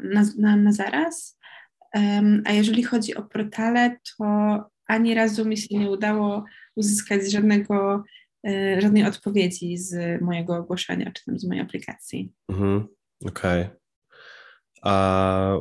na, 0.02 0.24
na, 0.38 0.56
na 0.56 0.72
zaraz. 0.72 1.38
A 2.44 2.52
jeżeli 2.52 2.82
chodzi 2.82 3.14
o 3.14 3.22
portale, 3.22 3.96
to 4.18 4.24
ani 4.86 5.14
razu 5.14 5.44
mi 5.44 5.56
się 5.56 5.78
nie 5.78 5.90
udało 5.90 6.44
uzyskać 6.76 7.30
żadnego, 7.30 8.04
e, 8.46 8.80
żadnej 8.80 9.04
odpowiedzi 9.04 9.78
z 9.78 10.22
mojego 10.22 10.56
ogłoszenia, 10.56 11.10
czy 11.14 11.24
tam 11.24 11.38
z 11.38 11.48
mojej 11.48 11.62
aplikacji. 11.62 12.32
Mhm, 12.48 12.86
Okej. 13.26 13.62
Okay. 13.62 13.76
A 14.82 15.56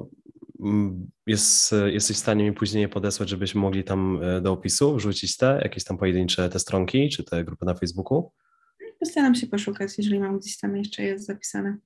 jest, 1.28 1.76
jesteś 1.86 2.18
w 2.18 2.20
stanie 2.20 2.44
mi 2.44 2.54
później 2.54 2.82
je 2.82 2.90
podesłać, 2.90 3.30
żebyśmy 3.30 3.62
mogli 3.62 3.84
tam 3.84 4.24
e, 4.24 4.42
do 4.42 4.52
opisu 4.52 4.96
wrzucić 4.96 5.38
te, 5.38 5.60
jakieś 5.64 5.84
tam 5.84 5.98
pojedyncze 5.98 6.50
te 6.50 6.60
stronki, 6.60 7.10
czy 7.10 7.24
te 7.24 7.44
grupy 7.44 7.66
na 7.66 7.74
Facebooku? 7.74 8.32
Postaram 9.00 9.36
się 9.36 9.48
poszukać, 9.48 9.98
jeżeli 9.98 10.20
mam 10.20 10.40
gdzieś 10.40 10.58
tam 10.58 10.78
jeszcze 10.78 11.04
jest 11.04 11.26
zapisane. 11.26 11.78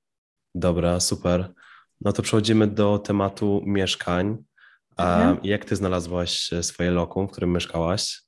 Dobra, 0.55 0.99
super. 0.99 1.53
No 2.01 2.13
to 2.13 2.21
przechodzimy 2.21 2.67
do 2.67 2.99
tematu 2.99 3.62
mieszkań. 3.65 4.38
A 4.97 5.15
mhm. 5.15 5.38
jak 5.43 5.65
ty 5.65 5.75
znalazłaś 5.75 6.53
e, 6.53 6.63
swoje 6.63 6.91
lokum, 6.91 7.27
w 7.27 7.31
którym 7.31 7.53
mieszkałaś? 7.53 8.22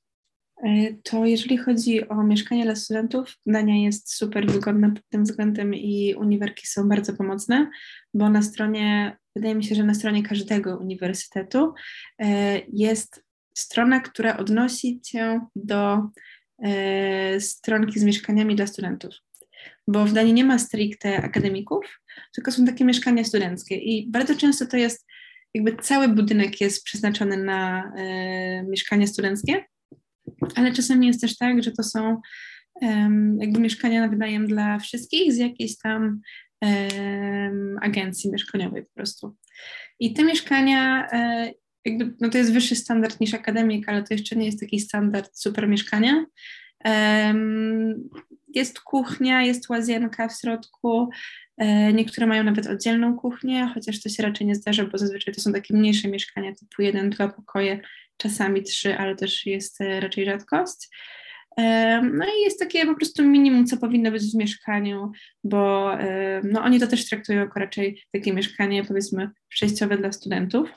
E, 0.64 0.94
to 1.02 1.26
jeżeli 1.26 1.58
chodzi 1.58 2.08
o 2.08 2.22
mieszkanie 2.22 2.64
dla 2.64 2.76
studentów, 2.76 3.36
Dania 3.46 3.84
jest 3.84 4.14
super 4.14 4.46
wygodna 4.46 4.90
pod 4.90 5.08
tym 5.08 5.24
względem 5.24 5.74
i 5.74 6.14
uniwerki 6.14 6.66
są 6.66 6.88
bardzo 6.88 7.12
pomocne, 7.16 7.70
bo 8.14 8.30
na 8.30 8.42
stronie, 8.42 9.16
wydaje 9.36 9.54
mi 9.54 9.64
się, 9.64 9.74
że 9.74 9.84
na 9.84 9.94
stronie 9.94 10.22
każdego 10.22 10.78
uniwersytetu 10.78 11.74
e, 12.18 12.60
jest 12.72 13.24
strona, 13.56 14.00
która 14.00 14.36
odnosi 14.36 15.00
cię 15.00 15.40
do 15.56 16.08
stronki 17.38 18.00
z 18.00 18.04
mieszkaniami 18.04 18.56
dla 18.56 18.66
studentów. 18.66 19.14
Bo 19.88 20.04
w 20.04 20.12
Danii 20.12 20.32
nie 20.32 20.44
ma 20.44 20.58
stricte 20.58 21.16
akademików, 21.16 22.00
tylko 22.34 22.52
są 22.52 22.64
takie 22.64 22.84
mieszkania 22.84 23.24
studenckie 23.24 23.76
i 23.76 24.10
bardzo 24.10 24.34
często 24.34 24.66
to 24.66 24.76
jest 24.76 25.06
jakby 25.54 25.76
cały 25.76 26.08
budynek 26.08 26.60
jest 26.60 26.84
przeznaczony 26.84 27.36
na 27.36 27.92
e, 27.96 28.62
mieszkania 28.62 29.06
studenckie, 29.06 29.64
ale 30.54 30.72
czasami 30.72 31.06
jest 31.06 31.20
też 31.20 31.36
tak, 31.36 31.62
że 31.62 31.72
to 31.72 31.82
są 31.82 32.20
jakby 33.38 33.60
mieszkania 33.60 34.00
na 34.00 34.08
wynajem 34.08 34.46
dla 34.46 34.78
wszystkich 34.78 35.32
z 35.32 35.36
jakiejś 35.36 35.78
tam 35.78 36.20
agencji 37.80 38.32
mieszkaniowej 38.32 38.82
po 38.82 38.92
prostu. 38.94 39.36
I 40.00 40.12
te 40.12 40.24
mieszkania, 40.24 41.08
e, 41.12 41.52
jakby, 41.84 42.14
no 42.20 42.28
to 42.28 42.38
jest 42.38 42.52
wyższy 42.52 42.76
standard 42.76 43.20
niż 43.20 43.34
akademik, 43.34 43.88
ale 43.88 44.02
to 44.02 44.14
jeszcze 44.14 44.36
nie 44.36 44.46
jest 44.46 44.60
taki 44.60 44.80
standard 44.80 45.38
super 45.38 45.68
mieszkania. 45.68 46.26
Jest 48.54 48.80
kuchnia, 48.80 49.42
jest 49.42 49.68
łazienka 49.68 50.28
w 50.28 50.40
środku, 50.40 51.10
E, 51.58 51.92
niektóre 51.92 52.26
mają 52.26 52.44
nawet 52.44 52.66
oddzielną 52.66 53.16
kuchnię, 53.16 53.70
chociaż 53.74 54.02
to 54.02 54.08
się 54.08 54.22
raczej 54.22 54.46
nie 54.46 54.54
zdarza, 54.54 54.84
bo 54.84 54.98
zazwyczaj 54.98 55.34
to 55.34 55.40
są 55.40 55.52
takie 55.52 55.74
mniejsze 55.74 56.08
mieszkania 56.08 56.54
typu 56.54 56.82
jeden, 56.82 57.10
dwa 57.10 57.28
pokoje, 57.28 57.80
czasami 58.16 58.62
trzy, 58.62 58.98
ale 58.98 59.16
też 59.16 59.46
jest 59.46 59.80
e, 59.80 60.00
raczej 60.00 60.24
rzadkość. 60.24 60.88
E, 61.58 62.02
no 62.02 62.24
i 62.24 62.42
jest 62.42 62.60
takie 62.60 62.86
po 62.86 62.94
prostu 62.94 63.24
minimum, 63.24 63.66
co 63.66 63.76
powinno 63.76 64.10
być 64.10 64.22
w 64.22 64.34
mieszkaniu, 64.34 65.12
bo 65.44 65.92
no, 66.44 66.62
oni 66.62 66.80
to 66.80 66.86
też 66.86 67.08
traktują 67.08 67.38
jako 67.38 67.60
raczej 67.60 68.02
takie 68.12 68.32
mieszkanie, 68.32 68.84
powiedzmy, 68.84 69.30
przejściowe 69.48 69.98
dla 69.98 70.12
studentów. 70.12 70.70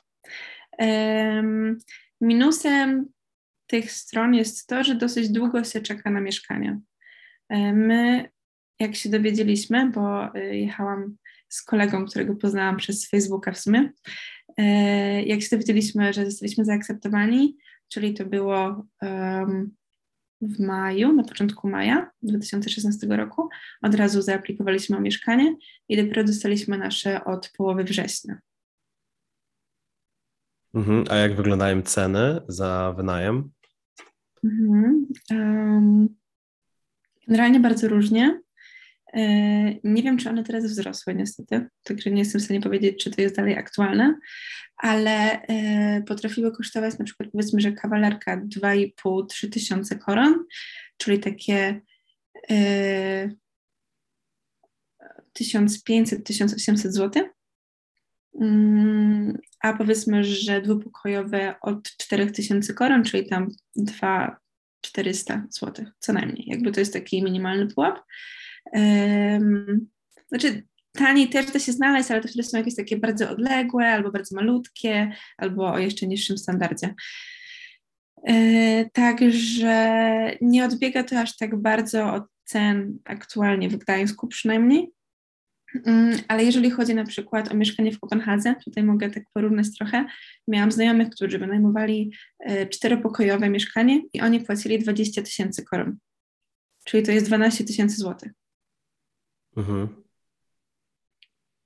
Minusem 2.21 3.06
tych 3.67 3.91
stron 3.91 4.34
jest 4.34 4.67
to, 4.67 4.84
że 4.84 4.95
dosyć 4.95 5.30
długo 5.30 5.63
się 5.63 5.82
czeka 5.82 6.10
na 6.10 6.21
mieszkania. 6.21 6.80
My 7.73 8.30
jak 8.80 8.95
się 8.95 9.10
dowiedzieliśmy, 9.10 9.89
bo 9.89 10.36
y, 10.36 10.58
jechałam 10.58 11.17
z 11.49 11.62
kolegą, 11.62 12.06
którego 12.06 12.36
poznałam 12.36 12.78
przez 12.78 13.10
Facebooka 13.10 13.52
w 13.52 13.60
sumie, 13.60 13.91
jak 15.26 15.41
się 15.41 15.48
dowiedzieliśmy, 15.52 16.13
że 16.13 16.26
zostaliśmy 16.26 16.65
zaakceptowani, 16.65 17.58
czyli 17.88 18.13
to 18.13 18.26
było 18.26 18.86
um, 19.02 19.76
w 20.41 20.60
maju, 20.60 21.13
na 21.13 21.24
początku 21.24 21.69
maja 21.69 22.12
2016 22.22 23.08
roku, 23.08 23.50
od 23.82 23.95
razu 23.95 24.22
zaaplikowaliśmy 24.22 24.98
o 24.98 25.02
mieszkanie 25.02 25.56
i 25.89 25.98
dopiero 25.98 26.24
dostaliśmy 26.24 26.78
nasze 26.78 27.26
od 27.26 27.52
połowy 27.58 27.84
września. 27.84 28.39
Mhm. 30.74 31.04
A 31.10 31.15
jak 31.15 31.36
wyglądają 31.36 31.82
ceny 31.82 32.41
za 32.48 32.93
wynajem? 32.98 33.52
Mhm. 34.43 35.08
Um, 35.32 36.15
generalnie 37.28 37.60
bardzo 37.60 37.88
różnie. 37.88 38.41
E, 39.13 39.22
nie 39.84 40.04
wiem, 40.04 40.17
czy 40.17 40.30
one 40.30 40.43
teraz 40.43 40.65
wzrosły 40.65 41.15
niestety, 41.15 41.67
także 41.84 42.12
nie 42.12 42.19
jestem 42.19 42.41
w 42.41 42.43
stanie 42.43 42.62
powiedzieć, 42.62 43.04
czy 43.04 43.12
to 43.12 43.22
jest 43.22 43.36
dalej 43.36 43.58
aktualne, 43.58 44.15
ale 44.78 45.41
e, 45.41 46.04
potrafiły 46.04 46.52
kosztować 46.52 46.98
na 46.98 47.06
przykład 47.06 47.30
powiedzmy, 47.32 47.62
że 47.62 47.72
kawalerka 47.72 48.38
2,5-3 48.38 49.50
tysiące 49.50 49.95
koron, 49.95 50.45
czyli 50.98 51.19
takie 51.19 51.82
1500-1800 55.39 56.72
e, 56.72 56.91
zł. 56.91 57.24
Mm, 58.41 59.38
a 59.60 59.74
powiedzmy, 59.74 60.24
że 60.24 60.62
dwupokojowe 60.62 61.56
od 61.62 61.84
4000 61.84 62.74
koron, 62.74 63.04
czyli 63.04 63.30
tam 63.30 63.48
2-400 63.78 65.41
zł 65.50 65.86
co 66.00 66.13
najmniej. 66.13 66.45
Jakby 66.48 66.72
to 66.72 66.80
jest 66.80 66.93
taki 66.93 67.24
minimalny 67.24 67.67
pułap. 67.67 68.00
Znaczy, 70.30 70.63
taniej 70.91 71.30
też 71.30 71.52
da 71.52 71.60
się 71.60 71.72
znaleźć, 71.72 72.12
ale 72.12 72.22
to 72.22 72.28
wtedy 72.28 72.43
są 72.43 72.58
jakieś 72.58 72.76
takie 72.76 72.98
bardzo 72.98 73.30
odległe, 73.30 73.88
albo 73.88 74.12
bardzo 74.12 74.36
malutkie, 74.36 75.12
albo 75.38 75.74
o 75.74 75.80
jeszcze 75.80 76.08
niższym 76.08 76.38
standardzie. 76.38 76.93
E, 78.28 78.89
także 78.93 80.38
nie 80.41 80.65
odbiega 80.65 81.04
to 81.04 81.19
aż 81.19 81.38
tak 81.38 81.62
bardzo 81.62 82.13
od 82.13 82.24
cen 82.43 83.00
aktualnie 83.06 83.69
w 83.69 83.78
Gdańsku 83.78 84.28
przynajmniej. 84.28 84.91
Mm, 85.86 86.19
ale 86.28 86.43
jeżeli 86.43 86.69
chodzi 86.72 86.95
na 86.95 87.06
przykład 87.06 87.52
o 87.52 87.56
mieszkanie 87.56 87.91
w 87.91 88.00
Kopenhadze, 88.00 88.56
tutaj 88.65 88.84
mogę 88.84 89.10
tak 89.10 89.24
porównać 89.34 89.67
trochę. 89.78 90.06
Miałam 90.48 90.72
znajomych, 90.72 91.10
którzy 91.10 91.39
wynajmowali 91.39 92.12
e, 92.39 92.67
czteropokojowe 92.67 93.50
mieszkanie 93.50 94.02
i 94.13 94.22
oni 94.22 94.39
płacili 94.39 94.80
20 94.80 95.22
tysięcy 95.22 95.63
koron, 95.65 95.98
czyli 96.86 97.04
to 97.04 97.12
jest 97.12 97.26
12 97.26 97.63
tysięcy 97.63 97.95
złotych. 97.95 98.32
Mhm. 99.60 100.04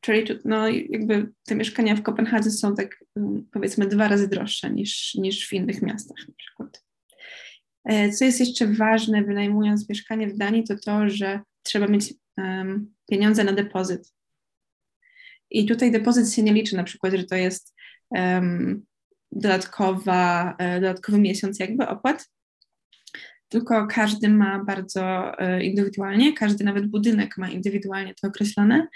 Czyli 0.01 0.27
no, 0.45 0.67
jakby 0.67 1.32
te 1.45 1.56
mieszkania 1.56 1.95
w 1.95 2.01
Kopenhadze 2.01 2.51
są 2.51 2.75
tak 2.75 3.03
mm, 3.15 3.47
powiedzmy 3.51 3.88
dwa 3.88 4.08
razy 4.08 4.27
droższe 4.27 4.71
niż, 4.71 5.15
niż 5.15 5.47
w 5.47 5.53
innych 5.53 5.82
miastach 5.82 6.27
na 6.27 6.34
przykład. 6.38 6.84
E, 7.86 8.12
co 8.12 8.25
jest 8.25 8.39
jeszcze 8.39 8.67
ważne, 8.67 9.23
wynajmując 9.23 9.89
mieszkanie 9.89 10.27
w 10.27 10.38
Danii, 10.38 10.63
to 10.63 10.75
to, 10.86 11.10
że 11.10 11.39
trzeba 11.63 11.88
mieć 11.88 12.13
um, 12.38 12.93
pieniądze 13.10 13.43
na 13.43 13.53
depozyt. 13.53 14.13
I 15.49 15.65
tutaj 15.65 15.91
depozyt 15.91 16.34
się 16.34 16.43
nie 16.43 16.53
liczy, 16.53 16.75
na 16.75 16.84
przykład, 16.84 17.13
że 17.13 17.23
to 17.23 17.36
jest 17.36 17.75
um, 18.10 18.86
dodatkowa, 19.32 20.56
e, 20.58 20.82
dodatkowy 20.82 21.19
miesiąc 21.19 21.60
jakby 21.60 21.88
opłat, 21.88 22.29
tylko 23.53 23.87
każdy 23.87 24.29
ma 24.29 24.63
bardzo 24.63 25.33
e, 25.39 25.63
indywidualnie, 25.63 26.33
każdy 26.33 26.63
nawet 26.63 26.87
budynek 26.87 27.37
ma 27.37 27.49
indywidualnie 27.49 28.13
to 28.21 28.27
określone 28.27 28.87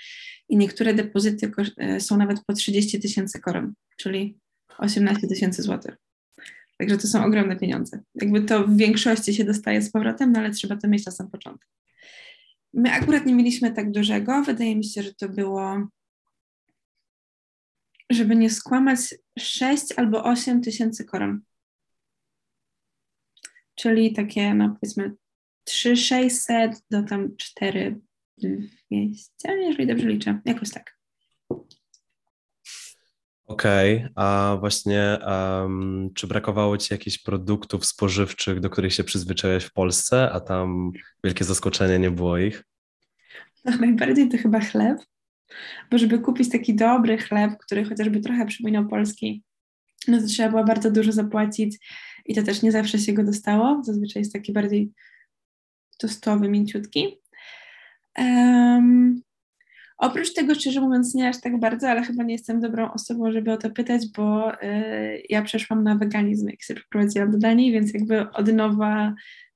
i 0.49 0.57
niektóre 0.57 0.93
depozyty 0.93 1.51
e, 1.77 1.99
są 1.99 2.17
nawet 2.17 2.45
po 2.45 2.53
30 2.53 2.99
tysięcy 2.99 3.39
koron, 3.39 3.73
czyli 3.97 4.37
18 4.77 5.27
tysięcy 5.27 5.61
złotych. 5.61 5.95
Także 6.77 6.97
to 6.97 7.07
są 7.07 7.25
ogromne 7.25 7.55
pieniądze. 7.55 7.99
Jakby 8.15 8.41
to 8.41 8.67
w 8.67 8.77
większości 8.77 9.33
się 9.33 9.43
dostaje 9.43 9.81
z 9.81 9.91
powrotem, 9.91 10.31
no 10.31 10.39
ale 10.39 10.51
trzeba 10.51 10.77
to 10.77 10.87
mieć 10.87 11.05
na 11.05 11.11
sam 11.11 11.29
początek. 11.29 11.69
My 12.73 12.91
akurat 12.91 13.25
nie 13.25 13.33
mieliśmy 13.33 13.71
tak 13.71 13.91
dużego. 13.91 14.43
Wydaje 14.43 14.75
mi 14.75 14.85
się, 14.85 15.03
że 15.03 15.13
to 15.13 15.29
było, 15.29 15.87
żeby 18.09 18.35
nie 18.35 18.49
skłamać, 18.49 18.99
6 19.39 19.85
albo 19.97 20.23
8 20.23 20.61
tysięcy 20.61 21.05
koron. 21.05 21.41
Czyli 23.77 24.13
takie, 24.13 24.53
no 24.53 24.77
powiedzmy, 24.81 25.15
3600 25.63 26.83
do 26.91 27.03
tam 27.03 27.37
4200, 27.37 29.57
jeżeli 29.57 29.87
dobrze 29.87 30.07
liczę, 30.07 30.39
jakoś 30.45 30.71
tak. 30.71 30.97
Okej, 33.45 33.97
okay. 33.97 34.09
a 34.15 34.57
właśnie 34.59 35.17
um, 35.27 36.09
czy 36.15 36.27
brakowało 36.27 36.77
Ci 36.77 36.93
jakichś 36.93 37.17
produktów 37.17 37.85
spożywczych, 37.85 38.59
do 38.59 38.69
których 38.69 38.93
się 38.93 39.03
przyzwyczaiłeś 39.03 39.63
w 39.63 39.73
Polsce, 39.73 40.31
a 40.31 40.39
tam 40.39 40.91
wielkie 41.23 41.45
zaskoczenie, 41.45 41.99
nie 41.99 42.11
było 42.11 42.37
ich? 42.37 42.63
No, 43.65 43.77
najbardziej 43.77 44.29
to 44.29 44.37
chyba 44.37 44.59
chleb, 44.59 44.97
bo 45.91 45.97
żeby 45.97 46.19
kupić 46.19 46.49
taki 46.49 46.75
dobry 46.75 47.17
chleb, 47.17 47.51
który 47.59 47.85
chociażby 47.85 48.19
trochę 48.19 48.45
przypominał 48.45 48.87
polski, 48.87 49.43
no 50.07 50.21
to 50.21 50.27
trzeba 50.27 50.49
było 50.49 50.63
bardzo 50.63 50.91
dużo 50.91 51.11
zapłacić 51.11 51.77
i 52.27 52.35
to 52.35 52.43
też 52.43 52.61
nie 52.61 52.71
zawsze 52.71 52.99
się 52.99 53.13
go 53.13 53.23
dostało. 53.23 53.83
Zazwyczaj 53.83 54.21
jest 54.21 54.33
taki 54.33 54.53
bardziej 54.53 54.91
tostowy, 55.97 56.49
mięciutki. 56.49 57.21
Um, 58.17 59.21
oprócz 59.97 60.33
tego, 60.33 60.55
szczerze 60.55 60.81
mówiąc, 60.81 61.15
nie 61.15 61.29
aż 61.29 61.41
tak 61.41 61.59
bardzo, 61.59 61.89
ale 61.89 62.03
chyba 62.03 62.23
nie 62.23 62.33
jestem 62.33 62.59
dobrą 62.59 62.91
osobą, 62.91 63.31
żeby 63.31 63.51
o 63.51 63.57
to 63.57 63.69
pytać, 63.69 64.01
bo 64.17 64.53
y, 64.53 65.23
ja 65.29 65.41
przeszłam 65.41 65.83
na 65.83 65.95
weganizm, 65.95 66.49
jak 66.49 66.61
się 66.61 66.73
przeprowadziłam 66.73 67.31
do 67.31 67.37
Danii, 67.37 67.71
więc 67.71 67.93
jakby 67.93 68.31
od 68.31 68.53
nowa 68.53 69.13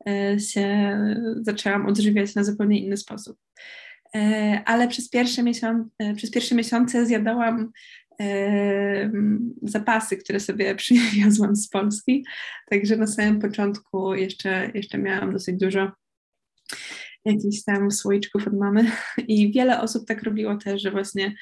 y, 0.09 0.39
się 0.39 0.97
zaczęłam 1.41 1.85
odżywiać 1.85 2.35
na 2.35 2.43
zupełnie 2.43 2.79
inny 2.79 2.97
sposób. 2.97 3.37
Y, 4.15 4.19
ale 4.65 4.87
przez 4.87 5.09
pierwsze, 5.09 5.43
miesiące, 5.43 5.89
przez 6.15 6.31
pierwsze 6.31 6.55
miesiące 6.55 7.05
zjadałam 7.05 7.71
zapasy, 9.61 10.17
które 10.17 10.39
sobie 10.39 10.75
przywiozłam 10.81 11.55
z 11.55 11.69
Polski. 11.69 12.25
Także 12.69 12.97
na 12.97 13.07
samym 13.07 13.39
początku 13.39 14.15
jeszcze, 14.15 14.71
jeszcze 14.73 14.97
miałam 14.97 15.33
dosyć 15.33 15.57
dużo 15.57 15.91
jakichś 17.25 17.63
tam 17.63 17.91
słoiczków 17.91 18.47
od 18.47 18.53
mamy 18.53 18.91
i 19.27 19.51
wiele 19.51 19.81
osób 19.81 20.07
tak 20.07 20.23
robiło 20.23 20.57
też, 20.57 20.81
że 20.81 20.91
właśnie 20.91 21.35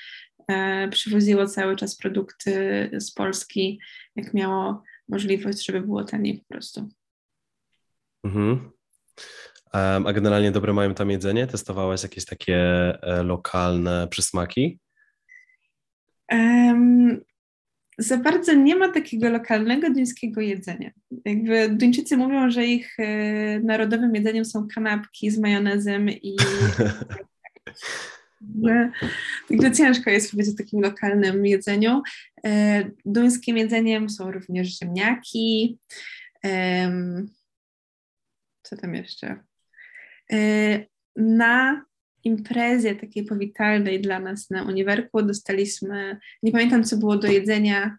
e, 0.48 0.88
przywoziło 0.88 1.48
cały 1.48 1.76
czas 1.76 1.98
produkty 1.98 2.90
z 3.00 3.12
Polski, 3.12 3.80
jak 4.16 4.34
miało 4.34 4.84
możliwość, 5.10 5.66
żeby 5.66 5.82
było 5.82 6.04
taniej 6.04 6.40
po 6.40 6.46
prostu. 6.48 6.90
Mhm. 8.24 8.72
A 10.06 10.14
generalnie 10.14 10.52
dobre 10.52 10.74
mają 10.74 10.94
tam 10.94 11.10
jedzenie? 11.10 11.48
Testowałaś 11.48 12.04
jakieś 12.04 12.26
takie 12.26 12.58
e, 13.04 13.24
lokalne 13.24 14.08
przysmaki? 14.08 14.80
Um, 16.32 17.20
za 18.00 18.18
bardzo 18.18 18.54
nie 18.54 18.76
ma 18.76 18.92
takiego 18.92 19.30
lokalnego 19.30 19.90
duńskiego 19.90 20.42
jedzenia. 20.42 20.92
Jakby 21.26 21.70
Duńczycy 21.70 22.18
mówią, 22.18 22.52
że 22.52 22.66
ich 22.66 23.00
e, 23.00 23.60
narodowym 23.60 24.16
jedzeniem 24.16 24.46
są 24.46 24.68
kanapki 24.68 25.32
z 25.32 25.40
majonezem 25.40 26.10
i 26.10 26.38
Także 29.50 29.72
ciężko 29.72 30.10
jest 30.10 30.32
powiedzieć 30.32 30.56
o 30.56 30.58
takim 30.58 30.82
lokalnym 30.82 31.46
jedzeniu. 31.46 32.02
E, 32.46 32.84
duńskim 33.06 33.58
jedzeniem 33.58 34.10
są 34.10 34.32
również 34.32 34.80
ziemniaki. 34.80 35.78
Co 38.64 38.78
tam 38.78 38.96
jeszcze? 38.96 39.44
E, 40.32 40.86
na 41.16 41.86
imprezie 42.24 42.96
takiej 42.96 43.26
powitalnej 43.26 44.02
dla 44.02 44.20
nas 44.20 44.50
na 44.50 44.64
uniwerku 44.64 45.22
dostaliśmy, 45.22 46.18
nie 46.44 46.52
pamiętam 46.52 46.84
co 46.84 46.98
było 46.98 47.18
do 47.18 47.28
jedzenia 47.28 47.98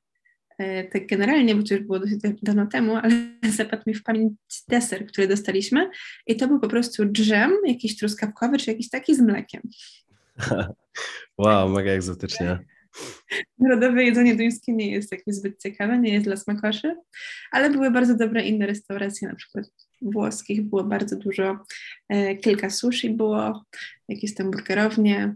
e, 0.59 0.85
tak 0.85 1.07
generalnie, 1.07 1.55
bo 1.55 1.63
to 1.63 1.75
już 1.75 1.83
było 1.83 1.99
dosyć 1.99 2.21
dawno 2.43 2.67
temu, 2.67 2.97
ale 2.97 3.15
zapadł 3.57 3.83
mi 3.87 3.95
w 3.95 4.03
pamięć 4.03 4.33
deser, 4.69 5.07
który 5.07 5.29
dostaliśmy 5.29 5.91
i 6.27 6.37
to 6.37 6.49
był 6.49 6.61
po 6.61 6.69
prostu 6.69 7.07
dżem, 7.07 7.53
jakiś 7.67 7.99
truskawkowy 7.99 8.59
czy 8.59 8.71
jakiś 8.71 8.89
taki 8.89 9.15
z 9.15 9.21
mlekiem. 9.21 9.63
Wow, 11.39 11.69
mega 11.69 11.91
egzotycznie. 11.91 12.59
Narodowe 13.59 14.05
jedzenie 14.05 14.37
duńskie 14.37 14.73
nie 14.73 14.91
jest 14.91 15.13
jakieś 15.13 15.35
zbyt 15.35 15.63
ciekawe, 15.63 15.99
nie 15.99 16.13
jest 16.13 16.27
dla 16.27 16.37
smakoszy, 16.37 16.97
ale 17.51 17.71
były 17.71 17.91
bardzo 17.91 18.17
dobre 18.17 18.43
inne 18.43 18.67
restauracje, 18.67 19.29
na 19.29 19.35
przykład 19.35 19.67
włoskich 20.03 20.63
było 20.63 20.85
bardzo 20.85 21.17
dużo, 21.17 21.59
e, 22.09 22.37
kilka 22.37 22.71
sushi 22.71 23.11
było, 23.11 23.65
jakieś 24.09 24.35
tam 24.35 24.51
burgerownie. 24.51 25.35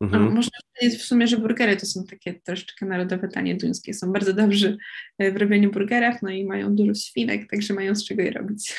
Mhm. 0.00 0.24
No, 0.24 0.30
można 0.30 0.58
powiedzieć 0.74 1.00
w 1.00 1.04
sumie, 1.04 1.26
że 1.26 1.36
burgery 1.36 1.76
to 1.76 1.86
są 1.86 2.04
takie 2.04 2.34
troszeczkę 2.34 2.86
narodowe 2.86 3.28
tanie 3.28 3.54
duńskie, 3.54 3.94
są 3.94 4.12
bardzo 4.12 4.32
dobrzy 4.32 4.76
e, 5.18 5.32
w 5.32 5.36
robieniu 5.36 5.70
burgerach, 5.70 6.22
no 6.22 6.30
i 6.30 6.44
mają 6.44 6.74
dużo 6.74 6.94
świnek, 6.94 7.50
także 7.50 7.74
mają 7.74 7.94
z 7.94 8.04
czego 8.04 8.22
je 8.22 8.30
robić. 8.30 8.74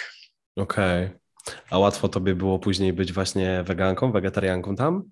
Okej. 0.55 1.05
Okay. 1.05 1.19
A 1.69 1.79
łatwo 1.79 2.09
tobie 2.09 2.35
było 2.35 2.59
później 2.59 2.93
być 2.93 3.13
właśnie 3.13 3.63
weganką, 3.63 4.11
wegetarianką 4.11 4.75
tam? 4.75 5.03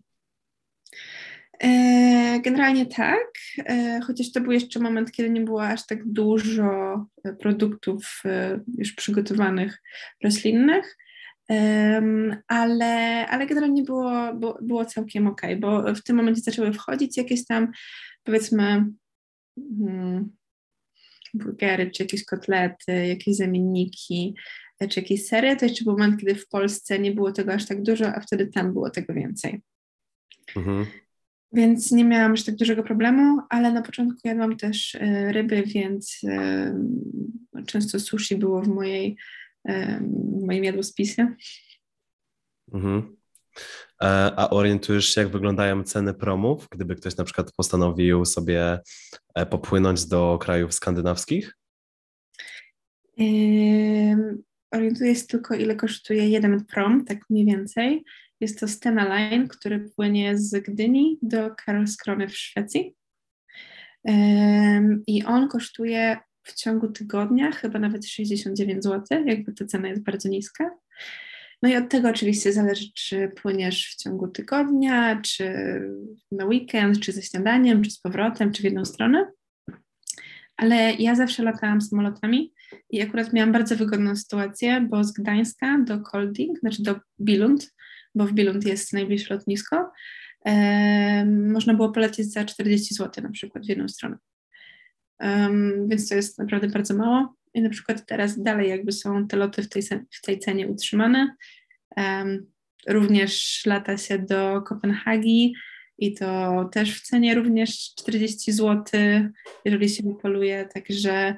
E, 1.63 2.39
generalnie 2.43 2.85
tak, 2.85 3.27
e, 3.57 3.99
chociaż 4.07 4.31
to 4.31 4.41
był 4.41 4.51
jeszcze 4.51 4.79
moment, 4.79 5.11
kiedy 5.11 5.29
nie 5.29 5.41
było 5.41 5.63
aż 5.63 5.85
tak 5.85 6.07
dużo 6.07 7.05
e, 7.23 7.33
produktów 7.33 8.23
już 8.77 8.93
przygotowanych 8.93 9.81
roślinnych, 10.23 10.97
ale, 12.47 13.27
ale 13.27 13.47
generalnie 13.47 13.83
było, 13.83 14.33
było, 14.61 14.85
całkiem 14.85 15.27
ok, 15.27 15.41
bo 15.59 15.95
w 15.95 16.03
tym 16.03 16.15
momencie 16.15 16.41
zaczęły 16.41 16.73
wchodzić 16.73 17.17
jakieś 17.17 17.45
tam, 17.45 17.71
powiedzmy, 18.23 18.85
hmm, 19.79 20.35
burgery, 21.33 21.91
czy 21.91 22.03
jakieś 22.03 22.25
kotlety, 22.25 23.07
jakieś 23.07 23.35
zamienniki, 23.35 24.35
czy 24.89 24.99
jakieś 24.99 25.25
sery. 25.25 25.55
To 25.55 25.65
jeszcze 25.65 25.83
był 25.83 25.93
moment, 25.93 26.19
kiedy 26.19 26.35
w 26.35 26.47
Polsce 26.47 26.99
nie 26.99 27.11
było 27.11 27.31
tego 27.31 27.53
aż 27.53 27.65
tak 27.65 27.83
dużo, 27.83 28.07
a 28.15 28.19
wtedy 28.19 28.47
tam 28.47 28.73
było 28.73 28.89
tego 28.89 29.13
więcej. 29.13 29.61
Mhm. 30.55 30.85
Więc 31.51 31.91
nie 31.91 32.05
miałam 32.05 32.31
już 32.31 32.43
tak 32.43 32.55
dużego 32.55 32.83
problemu, 32.83 33.41
ale 33.49 33.71
na 33.71 33.81
początku 33.81 34.19
jadłam 34.23 34.57
też 34.57 34.95
e, 34.95 35.31
ryby, 35.31 35.63
więc 35.63 36.21
e, 36.23 36.75
często 37.65 37.99
sushi 37.99 38.35
było 38.35 38.61
w 38.61 38.67
mojej, 38.67 39.17
e, 39.65 39.99
w 40.39 40.45
moim 40.45 40.63
jadłospisie. 40.63 41.35
Mhm. 42.73 43.17
A 43.99 44.49
orientujesz 44.49 45.13
się, 45.13 45.21
jak 45.21 45.29
wyglądają 45.29 45.83
ceny 45.83 46.13
promów, 46.13 46.67
gdyby 46.71 46.95
ktoś 46.95 47.17
na 47.17 47.23
przykład 47.23 47.51
postanowił 47.51 48.25
sobie 48.25 48.79
popłynąć 49.49 50.05
do 50.05 50.37
krajów 50.41 50.73
skandynawskich? 50.73 51.57
Orientuję 54.71 55.15
się 55.15 55.27
tylko, 55.27 55.55
ile 55.55 55.75
kosztuje 55.75 56.29
jeden 56.29 56.65
prom, 56.65 57.05
tak 57.05 57.19
mniej 57.29 57.45
więcej. 57.45 58.03
Jest 58.41 58.59
to 58.59 58.67
Stena 58.67 59.05
Line, 59.05 59.47
który 59.47 59.89
płynie 59.95 60.37
z 60.37 60.63
Gdyni 60.63 61.17
do 61.21 61.55
Karlskrony 61.65 62.27
w 62.27 62.37
Szwecji. 62.37 62.95
I 65.07 65.23
on 65.25 65.47
kosztuje 65.47 66.17
w 66.43 66.53
ciągu 66.53 66.87
tygodnia 66.87 67.51
chyba 67.51 67.79
nawet 67.79 68.05
69 68.05 68.83
zł, 68.83 69.25
jakby 69.25 69.53
ta 69.53 69.65
cena 69.65 69.87
jest 69.87 70.03
bardzo 70.03 70.29
niska. 70.29 70.69
No 71.61 71.69
i 71.69 71.75
od 71.75 71.89
tego 71.89 72.09
oczywiście 72.09 72.53
zależy, 72.53 72.85
czy 72.95 73.31
płyniesz 73.41 73.89
w 73.89 73.95
ciągu 73.95 74.27
tygodnia, 74.27 75.21
czy 75.21 75.53
na 76.31 76.45
weekend, 76.45 76.99
czy 76.99 77.11
ze 77.11 77.21
śniadaniem, 77.21 77.81
czy 77.81 77.91
z 77.91 77.99
powrotem, 77.99 78.51
czy 78.51 78.61
w 78.61 78.65
jedną 78.65 78.85
stronę. 78.85 79.31
Ale 80.57 80.93
ja 80.93 81.15
zawsze 81.15 81.43
latałam 81.43 81.81
samolotami 81.81 82.53
i 82.89 83.01
akurat 83.01 83.33
miałam 83.33 83.51
bardzo 83.51 83.75
wygodną 83.75 84.15
sytuację, 84.15 84.87
bo 84.89 85.03
z 85.03 85.13
Gdańska 85.13 85.79
do 85.85 86.01
Kolding, 86.01 86.59
znaczy 86.59 86.83
do 86.83 86.95
Billund, 87.21 87.73
bo 88.17 88.25
w 88.25 88.33
Billund 88.33 88.65
jest 88.65 88.93
najbliższe 88.93 89.33
lotnisko, 89.33 89.91
można 91.25 91.73
było 91.73 91.91
polecieć 91.91 92.31
za 92.31 92.45
40 92.45 92.95
zł 92.95 93.23
na 93.23 93.29
przykład 93.31 93.65
w 93.65 93.69
jedną 93.69 93.87
stronę. 93.87 94.17
Więc 95.87 96.09
to 96.09 96.15
jest 96.15 96.39
naprawdę 96.39 96.67
bardzo 96.67 96.95
mało. 96.95 97.35
I 97.53 97.61
na 97.61 97.69
przykład 97.69 98.05
teraz 98.05 98.43
dalej 98.43 98.69
jakby 98.69 98.91
są 98.91 99.27
te 99.27 99.37
loty 99.37 99.63
w 99.63 99.69
tej, 99.69 99.83
w 100.11 100.21
tej 100.21 100.39
cenie 100.39 100.67
utrzymane. 100.67 101.35
Również 102.87 103.63
lata 103.65 103.97
się 103.97 104.19
do 104.19 104.61
Kopenhagi 104.61 105.53
i 105.97 106.13
to 106.13 106.69
też 106.71 106.99
w 106.99 107.01
cenie 107.01 107.35
również 107.35 107.93
40 107.95 108.51
zł, 108.51 108.83
jeżeli 109.65 109.89
się 109.89 110.03
wypoluje, 110.03 110.69
także 110.73 111.35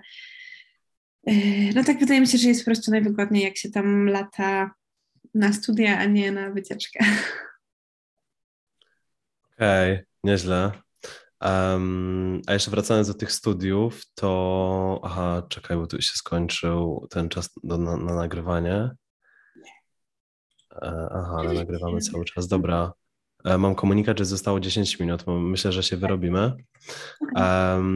e, 1.27 1.33
no 1.75 1.83
tak 1.83 1.99
wydaje 1.99 2.21
mi 2.21 2.27
się, 2.27 2.37
że 2.37 2.47
jest 2.47 2.61
po 2.61 2.65
prostu 2.65 2.91
najwygodniej, 2.91 3.43
jak 3.43 3.57
się 3.57 3.69
tam 3.69 4.05
lata 4.05 4.71
na 5.33 5.53
studia, 5.53 5.97
a 5.97 6.05
nie 6.05 6.31
na 6.31 6.49
wycieczkę. 6.51 6.99
Okej, 9.55 9.93
okay, 9.93 10.05
nieźle. 10.23 10.71
Um, 11.41 12.41
a 12.47 12.53
jeszcze 12.53 12.71
wracając 12.71 13.07
do 13.07 13.13
tych 13.13 13.31
studiów, 13.31 14.01
to 14.15 15.01
aha, 15.03 15.43
czekaj, 15.49 15.77
bo 15.77 15.87
tu 15.87 16.01
się 16.01 16.13
skończył 16.13 17.07
ten 17.09 17.29
czas 17.29 17.49
do, 17.63 17.77
na, 17.77 17.97
na 17.97 18.15
nagrywanie. 18.15 18.91
aha, 20.81 21.35
ale 21.39 21.53
nagrywamy 21.53 22.01
cały 22.01 22.25
czas. 22.25 22.47
Dobra. 22.47 22.93
E, 23.45 23.57
mam 23.57 23.75
komunikat, 23.75 24.19
że 24.19 24.25
zostało 24.25 24.59
10 24.59 24.99
minut. 24.99 25.23
Myślę, 25.27 25.71
że 25.71 25.83
się 25.83 25.97
wyrobimy. 25.97 26.53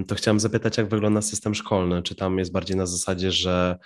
To 0.07 0.15
chciałem 0.15 0.39
zapytać, 0.39 0.77
jak 0.77 0.89
wygląda 0.89 1.21
system 1.21 1.55
szkolny? 1.55 2.03
Czy 2.03 2.15
tam 2.15 2.39
jest 2.39 2.51
bardziej 2.51 2.77
na 2.77 2.85
zasadzie, 2.85 3.31
że 3.31 3.77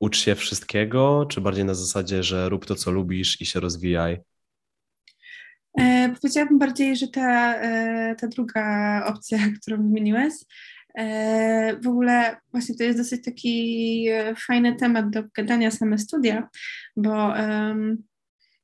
ucz 0.00 0.16
się 0.18 0.34
wszystkiego, 0.34 1.26
czy 1.28 1.40
bardziej 1.40 1.64
na 1.64 1.74
zasadzie, 1.74 2.22
że 2.22 2.48
rób 2.48 2.66
to, 2.66 2.74
co 2.74 2.90
lubisz 2.90 3.40
i 3.40 3.46
się 3.46 3.60
rozwijaj? 3.60 4.20
E, 5.78 6.14
powiedziałabym 6.20 6.58
bardziej, 6.58 6.96
że 6.96 7.08
ta, 7.08 7.54
e, 7.54 8.14
ta 8.14 8.28
druga 8.28 9.06
opcja, 9.06 9.38
którą 9.60 9.76
wymieniłeś, 9.76 10.34
e, 10.94 11.76
w 11.80 11.88
ogóle 11.88 12.36
właśnie 12.52 12.74
to 12.74 12.84
jest 12.84 12.98
dosyć 12.98 13.24
taki 13.24 14.06
e, 14.08 14.34
fajny 14.34 14.76
temat 14.76 15.10
do 15.10 15.22
gadania 15.34 15.70
same 15.70 15.98
studia, 15.98 16.48
bo 16.96 17.34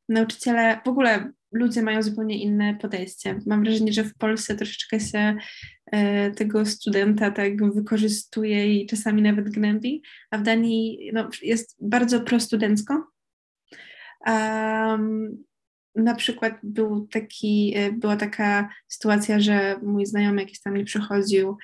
nauczyciele, 0.08 0.80
w 0.84 0.88
ogóle 0.88 1.32
ludzie 1.52 1.82
mają 1.82 2.02
zupełnie 2.02 2.42
inne 2.42 2.74
podejście. 2.74 3.40
Mam 3.46 3.64
wrażenie, 3.64 3.92
że 3.92 4.04
w 4.04 4.14
Polsce 4.14 4.54
troszeczkę 4.54 5.00
się 5.00 5.36
e, 5.92 6.30
tego 6.30 6.66
studenta 6.66 7.30
tak 7.30 7.72
wykorzystuje 7.74 8.74
i 8.74 8.86
czasami 8.86 9.22
nawet 9.22 9.50
gnębi, 9.50 10.02
a 10.30 10.38
w 10.38 10.42
Danii 10.42 11.10
no, 11.12 11.28
jest 11.42 11.76
bardzo 11.80 12.20
prostudencko. 12.20 13.06
Um, 14.26 15.44
na 15.94 16.14
przykład 16.14 16.54
był 16.62 17.06
taki, 17.06 17.72
e, 17.76 17.92
była 17.92 18.16
taka 18.16 18.68
sytuacja, 18.88 19.40
że 19.40 19.76
mój 19.82 20.06
znajomy 20.06 20.42
jakiś 20.42 20.60
tam 20.60 20.74
mi 20.74 20.84
przychodził 20.84 21.56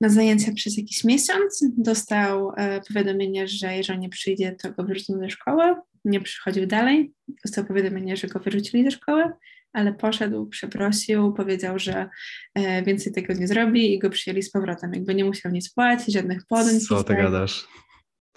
na 0.00 0.08
zajęcia 0.08 0.52
przez 0.52 0.76
jakiś 0.76 1.04
miesiąc, 1.04 1.64
dostał 1.76 2.52
e, 2.56 2.80
powiadomienie, 2.80 3.48
że 3.48 3.76
jeżeli 3.76 3.98
nie 3.98 4.08
przyjdzie, 4.08 4.56
to 4.62 4.72
go 4.72 4.84
wyrzucą 4.84 5.18
ze 5.18 5.30
szkoły 5.30 5.74
nie 6.04 6.20
przychodził 6.20 6.66
dalej. 6.66 7.12
Dostał 7.44 7.64
powiadomienie, 7.64 8.16
że 8.16 8.28
go 8.28 8.40
wyrzucili 8.40 8.84
ze 8.84 8.90
szkoły, 8.90 9.24
ale 9.72 9.92
poszedł, 9.92 10.46
przeprosił, 10.46 11.32
powiedział, 11.32 11.78
że 11.78 12.08
e, 12.54 12.82
więcej 12.82 13.12
tego 13.12 13.32
nie 13.32 13.48
zrobi 13.48 13.94
i 13.94 13.98
go 13.98 14.10
przyjęli 14.10 14.42
z 14.42 14.50
powrotem. 14.50 14.94
Jakby 14.94 15.14
nie 15.14 15.24
musiał 15.24 15.52
nic 15.52 15.74
płacić, 15.74 16.14
żadnych 16.14 16.46
podań. 16.46 16.80
Co 16.80 17.04
ty 17.04 17.14
gadasz? 17.14 17.68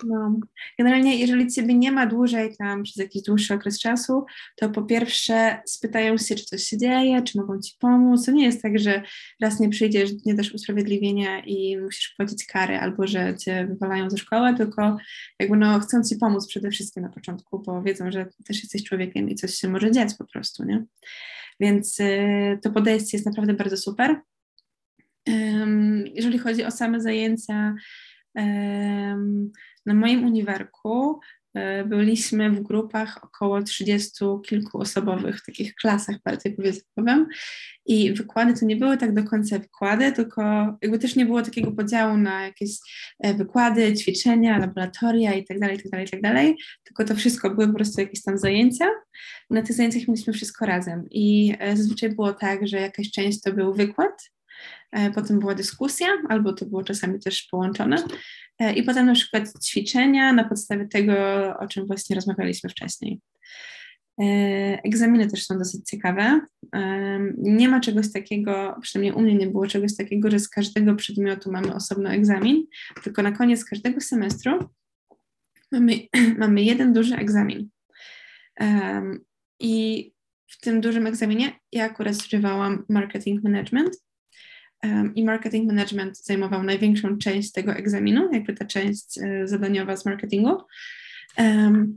No. 0.07 0.39
Generalnie, 0.79 1.17
jeżeli 1.17 1.47
ciebie 1.47 1.73
nie 1.73 1.91
ma 1.91 2.05
dłużej 2.05 2.55
tam 2.57 2.83
przez 2.83 2.95
jakiś 2.95 3.21
dłuższy 3.21 3.53
okres 3.53 3.79
czasu, 3.79 4.25
to 4.55 4.69
po 4.69 4.83
pierwsze 4.83 5.61
spytają 5.65 6.17
się, 6.17 6.35
czy 6.35 6.45
coś 6.45 6.63
się 6.63 6.77
dzieje, 6.77 7.21
czy 7.21 7.37
mogą 7.37 7.59
ci 7.59 7.73
pomóc. 7.79 8.25
To 8.25 8.31
nie 8.31 8.45
jest 8.45 8.61
tak, 8.61 8.79
że 8.79 9.03
raz 9.41 9.59
nie 9.59 9.69
przyjdziesz, 9.69 10.11
nie 10.25 10.33
dasz 10.33 10.53
usprawiedliwienia 10.53 11.39
i 11.39 11.77
musisz 11.77 12.13
płacić 12.17 12.45
kary, 12.45 12.77
albo 12.77 13.07
że 13.07 13.35
cię 13.37 13.67
wywalają 13.69 14.09
ze 14.09 14.17
szkoły, 14.17 14.53
tylko 14.57 14.97
jakby 15.39 15.57
no 15.57 15.79
chcą 15.79 16.03
ci 16.03 16.15
pomóc 16.15 16.47
przede 16.47 16.71
wszystkim 16.71 17.03
na 17.03 17.09
początku, 17.09 17.59
bo 17.59 17.81
wiedzą, 17.81 18.11
że 18.11 18.25
też 18.47 18.63
jesteś 18.63 18.83
człowiekiem 18.83 19.29
i 19.29 19.35
coś 19.35 19.55
się 19.55 19.69
może 19.69 19.91
dziać 19.91 20.09
po 20.17 20.25
prostu, 20.25 20.63
nie? 20.63 20.85
Więc 21.59 21.99
y, 21.99 22.59
to 22.63 22.71
podejście 22.71 23.17
jest 23.17 23.25
naprawdę 23.25 23.53
bardzo 23.53 23.77
super. 23.77 24.21
Um, 25.27 26.03
jeżeli 26.13 26.39
chodzi 26.39 26.63
o 26.63 26.71
same 26.71 27.01
zajęcia, 27.01 27.75
um, 28.35 29.51
na 29.85 29.93
moim 29.93 30.25
uniwerku 30.25 31.19
e, 31.53 31.85
byliśmy 31.85 32.51
w 32.51 32.63
grupach 32.63 33.23
około 33.23 33.63
30 33.63 34.25
kilku 34.45 34.77
osobowych, 34.79 35.39
w 35.39 35.45
takich 35.45 35.75
klasach 35.75 36.15
bardziej 36.25 36.55
powiedzmy. 36.55 37.25
I 37.85 38.13
wykłady 38.13 38.53
to 38.59 38.65
nie 38.65 38.75
były 38.75 38.97
tak 38.97 39.13
do 39.13 39.23
końca 39.23 39.59
wykłady, 39.59 40.11
tylko 40.11 40.41
jakby 40.81 40.99
też 40.99 41.15
nie 41.15 41.25
było 41.25 41.41
takiego 41.41 41.71
podziału 41.71 42.17
na 42.17 42.45
jakieś 42.45 42.69
e, 43.19 43.33
wykłady, 43.33 43.93
ćwiczenia, 43.93 44.57
laboratoria 44.57 45.33
i 45.33 45.45
tak 45.45 45.59
dalej, 45.59 45.77
tak 45.77 45.91
dalej, 45.91 46.07
tak 46.07 46.21
dalej, 46.21 46.57
tylko 46.83 47.05
to 47.05 47.15
wszystko 47.15 47.49
były 47.49 47.67
po 47.67 47.73
prostu 47.73 48.01
jakieś 48.01 48.23
tam 48.23 48.37
zajęcia. 48.37 48.85
Na 49.49 49.61
tych 49.61 49.75
zajęciach 49.75 50.07
mieliśmy 50.07 50.33
wszystko 50.33 50.65
razem 50.65 51.07
i 51.11 51.55
e, 51.59 51.77
zazwyczaj 51.77 52.09
było 52.09 52.33
tak, 52.33 52.67
że 52.67 52.77
jakaś 52.81 53.11
część 53.11 53.41
to 53.41 53.53
był 53.53 53.73
wykład, 53.73 54.33
potem 55.15 55.39
była 55.39 55.55
dyskusja, 55.55 56.07
albo 56.29 56.53
to 56.53 56.65
było 56.65 56.83
czasami 56.83 57.19
też 57.19 57.47
połączone, 57.51 57.97
i 58.71 58.83
potem 58.83 59.05
na 59.05 59.13
przykład 59.13 59.43
ćwiczenia 59.65 60.33
na 60.33 60.43
podstawie 60.43 60.87
tego, 60.87 61.13
o 61.59 61.67
czym 61.67 61.87
właśnie 61.87 62.15
rozmawialiśmy 62.15 62.69
wcześniej. 62.69 63.19
E, 64.21 64.25
egzaminy 64.83 65.27
też 65.27 65.45
są 65.45 65.57
dosyć 65.57 65.89
ciekawe. 65.89 66.41
E, 66.75 67.19
nie 67.37 67.69
ma 67.69 67.79
czegoś 67.79 68.11
takiego, 68.11 68.75
przynajmniej 68.81 69.13
u 69.13 69.21
mnie 69.21 69.35
nie 69.35 69.47
było 69.47 69.67
czegoś 69.67 69.95
takiego, 69.95 70.31
że 70.31 70.39
z 70.39 70.49
każdego 70.49 70.95
przedmiotu 70.95 71.51
mamy 71.51 71.75
osobno 71.75 72.09
egzamin, 72.09 72.65
tylko 73.03 73.21
na 73.21 73.31
koniec 73.31 73.65
każdego 73.65 74.01
semestru 74.01 74.69
mamy, 75.71 75.93
mamy 76.37 76.63
jeden 76.63 76.93
duży 76.93 77.15
egzamin. 77.15 77.69
I 79.59 80.11
w 80.47 80.59
tym 80.59 80.81
dużym 80.81 81.07
egzaminie 81.07 81.59
ja 81.71 81.85
akurat 81.85 82.15
studiowałam 82.15 82.85
marketing 82.89 83.43
management 83.43 83.97
i 85.15 85.23
marketing 85.23 85.67
management 85.67 86.17
zajmował 86.17 86.63
największą 86.63 87.17
część 87.17 87.51
tego 87.51 87.71
egzaminu, 87.71 88.33
jakby 88.33 88.53
ta 88.53 88.65
część 88.65 89.17
e, 89.17 89.47
zadaniowa 89.47 89.97
z 89.97 90.05
marketingu. 90.05 90.57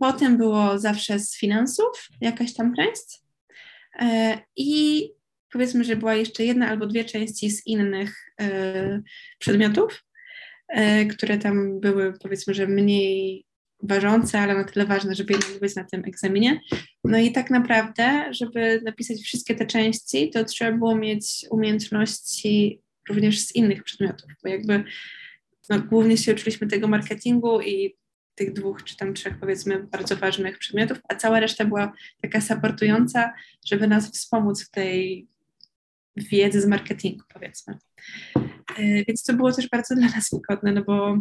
Potem 0.01 0.37
było 0.37 0.79
zawsze 0.79 1.19
z 1.19 1.37
finansów 1.39 2.09
jakaś 2.21 2.55
tam 2.55 2.75
część 2.77 3.21
e, 4.01 4.39
i 4.57 5.03
powiedzmy, 5.53 5.85
że 5.85 5.97
była 5.97 6.15
jeszcze 6.15 6.45
jedna 6.45 6.69
albo 6.69 6.87
dwie 6.87 7.05
części 7.05 7.51
z 7.51 7.67
innych 7.67 8.33
e, 8.41 9.03
przedmiotów, 9.39 10.05
które 11.11 11.39
tam 11.39 11.81
były 11.81 12.13
powiedzmy, 12.23 12.55
że 12.55 12.67
mniej 12.67 13.46
ważące, 13.87 14.41
ale 14.41 14.55
na 14.55 14.65
tyle 14.65 14.87
ważne, 14.87 15.15
żeby 15.15 15.33
jednak 15.33 15.61
być 15.61 15.75
na 15.75 15.85
tym 15.85 16.03
egzaminie. 16.05 16.61
No 17.05 17.19
i 17.19 17.33
tak 17.33 17.51
naprawdę, 17.51 18.29
żeby 18.31 18.81
napisać 18.85 19.21
wszystkie 19.21 19.55
te 19.55 19.67
części, 19.67 20.31
to 20.31 20.45
trzeba 20.45 20.73
było 20.73 20.97
mieć 20.97 21.47
umiejętności 21.51 22.81
również 23.09 23.39
z 23.41 23.55
innych 23.55 23.85
przedmiotów, 23.85 24.31
bo 24.43 24.49
jakby 24.49 24.85
no, 25.71 25.81
głównie 25.81 26.17
się 26.17 26.33
uczyliśmy 26.33 26.67
tego 26.67 26.89
marketingu 26.89 27.61
i 27.61 27.97
tych 28.35 28.53
dwóch 28.53 28.85
czy 28.85 28.97
tam 28.97 29.15
trzech 29.15 29.39
powiedzmy 29.41 29.83
bardzo 29.83 30.17
ważnych 30.17 30.59
przedmiotów, 30.59 30.99
a 31.09 31.15
cała 31.15 31.41
reszta 31.41 31.65
była 31.65 31.93
taka 32.23 32.41
supportująca, 32.41 33.33
żeby 33.67 33.89
nas 33.89 34.11
wspomóc 34.11 34.65
w 34.65 34.71
tej 34.71 35.29
wiedzy 36.17 36.61
z 36.61 36.67
marketingu 36.67 37.25
powiedzmy. 37.35 37.79
E, 38.79 39.05
więc 39.09 39.23
to 39.23 39.35
było 39.35 39.53
też 39.53 39.69
bardzo 39.69 39.95
dla 39.95 40.09
nas 40.09 40.31
wygodne, 40.33 40.73
no 40.73 40.85
bo 40.85 41.19